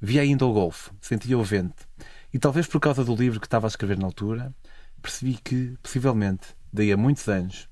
[0.00, 1.86] Vi ainda o golfo, sentia o vento,
[2.34, 4.52] e talvez por causa do livro que estava a escrever na altura,
[5.00, 7.68] percebi que, possivelmente, daí a muitos anos,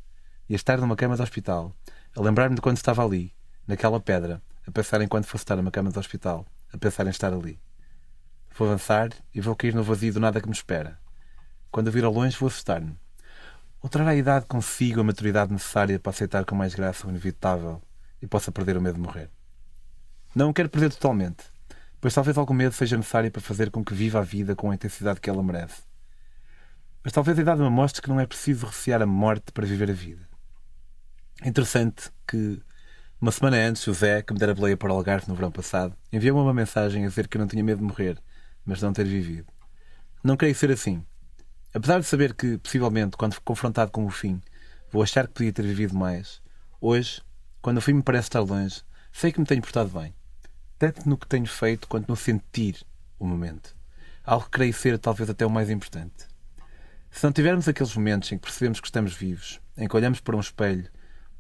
[0.49, 1.75] ia estar numa cama de hospital,
[2.15, 3.33] a lembrar-me de quando estava ali,
[3.67, 7.11] naquela pedra, a pensar em quando fosse estar numa cama de hospital, a pensar em
[7.11, 7.59] estar ali.
[8.57, 10.99] Vou avançar e vou cair no vazio do nada que me espera.
[11.71, 12.97] Quando eu vir ao longe, vou assustar-me.
[13.83, 17.83] Ou trará a idade consigo a maturidade necessária para aceitar com mais graça o inevitável
[18.21, 19.31] e possa perder o medo de morrer.
[20.35, 21.45] Não o quero perder totalmente,
[22.01, 24.75] pois talvez algum medo seja necessário para fazer com que viva a vida com a
[24.75, 25.83] intensidade que ela merece.
[27.05, 29.91] Mas talvez a idade me mostre que não é preciso recear a morte para viver
[29.91, 30.29] a vida.
[31.43, 32.61] É interessante que,
[33.21, 36.43] uma semana antes, José, que me dera boleia para o Algarve no verão passado, enviou-me
[36.43, 38.19] uma mensagem a dizer que eu não tinha medo de morrer,
[38.65, 39.47] mas de não ter vivido.
[40.23, 41.05] Não creio ser assim.
[41.75, 44.41] Apesar de saber que, possivelmente, quando confrontado com o fim,
[44.91, 46.41] vou achar que podia ter vivido mais,
[46.81, 47.23] hoje,
[47.61, 50.15] quando o fim me parece estar longe, sei que me tenho portado bem
[50.79, 52.85] tanto no que tenho feito quanto no sentir
[53.19, 53.75] o momento.
[54.25, 56.27] Algo que creio ser talvez até o mais importante.
[57.11, 60.37] Se não tivermos aqueles momentos em que percebemos que estamos vivos, em que olhamos para
[60.37, 60.91] um espelho,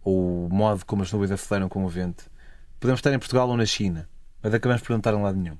[0.06, 2.30] ou o modo como as nuvens aceleram com o vento,
[2.78, 4.08] podemos estar em Portugal ou na China,
[4.40, 5.58] mas acabamos por não estar em lado nenhum.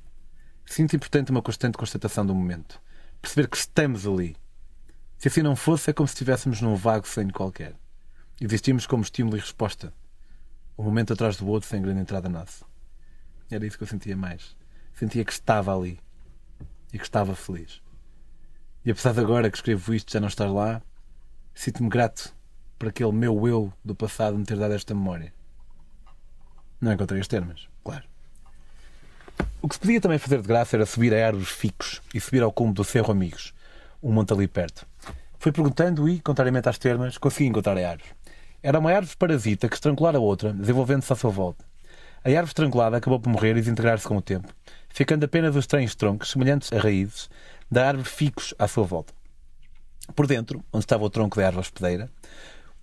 [0.65, 2.81] Sinto importante uma constante constatação do momento.
[3.21, 4.37] Perceber que estamos ali.
[5.19, 7.75] Se assim não fosse, é como se estivéssemos num vago sonho qualquer.
[8.41, 9.93] Existimos como estímulo e resposta.
[10.79, 12.65] Um momento atrás do outro sem grande entrada nossa.
[13.51, 14.57] Era isso que eu sentia mais.
[14.95, 15.99] Sentia que estava ali
[16.93, 17.83] e que estava feliz.
[18.85, 20.81] E apesar de agora que escrevo isto já não estar lá,
[21.53, 22.36] sinto-me grato
[22.79, 25.33] para aquele meu eu do passado me ter dado esta memória?
[26.81, 28.05] Não encontrei os termos, claro.
[29.63, 32.43] O que se podia também fazer de graça era subir a árvores ficos e subir
[32.43, 33.53] ao cume do Cerro Amigos,
[34.03, 34.87] um monte ali perto.
[35.39, 38.11] Fui perguntando e, contrariamente às termas, consegui encontrar a árvore.
[38.63, 41.65] Era uma árvore parasita que estrangulara a outra, desenvolvendo-se à sua volta.
[42.25, 44.53] A árvore estrangulada acabou por morrer e desintegrar-se com o tempo,
[44.89, 47.31] ficando apenas os estranhos troncos, semelhantes a raízes,
[47.71, 49.15] da árvore ficos à sua volta.
[50.15, 52.11] Por dentro, onde estava o tronco da árvore hospedeira,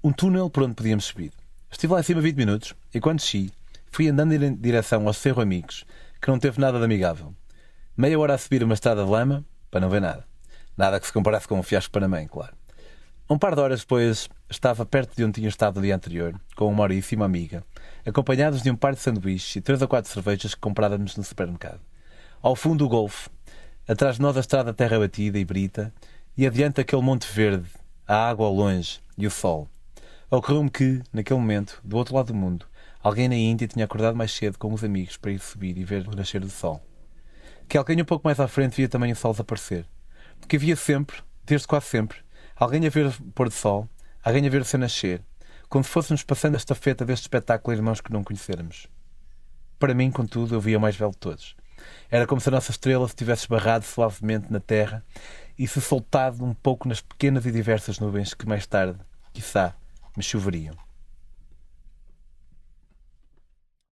[0.03, 1.31] um túnel por onde podíamos subir.
[1.71, 3.53] Estive lá em cima 20 minutos e, quando desci,
[3.89, 5.85] fui andando em direção ao Cerro Amigos,
[6.21, 7.33] que não teve nada de amigável.
[7.95, 10.25] Meia hora a subir uma estrada de lama, para não ver nada.
[10.75, 12.53] Nada que se comparasse com um fiasco panamém, claro.
[13.29, 16.67] Um par de horas depois, estava perto de onde tinha estado no dia anterior, com
[16.67, 17.63] uma Maurício e uma amiga,
[18.05, 21.79] acompanhados de um par de sanduíches e três ou quatro cervejas que comprávamos no supermercado.
[22.41, 23.29] Ao fundo, o golfe.
[23.87, 25.93] Atrás de nós, a estrada terra batida e brita,
[26.35, 27.69] e adiante aquele monte verde,
[28.05, 29.69] a água ao longe e o sol.
[30.33, 32.65] Ocorreu-me que, naquele momento, do outro lado do mundo,
[33.03, 36.07] alguém na Índia tinha acordado mais cedo com os amigos para ir subir e ver
[36.07, 36.83] o nascer do sol.
[37.69, 39.85] Que alguém um pouco mais à frente via também o sol desaparecer.
[40.47, 42.17] Que havia sempre, desde quase sempre,
[42.55, 43.87] alguém a ver o pôr do sol,
[44.23, 45.21] alguém a ver o seu nascer,
[45.69, 48.87] como se fôssemos passando a estafeta deste espetáculo irmãos que não conhecermos.
[49.77, 51.55] Para mim, contudo, eu via o mais belo de todos.
[52.09, 55.05] Era como se a nossa estrela se tivesse esbarrado suavemente na terra
[55.59, 58.97] e se soltado um pouco nas pequenas e diversas nuvens que mais tarde,
[59.31, 59.75] quiçá,
[60.17, 60.75] me choveriam.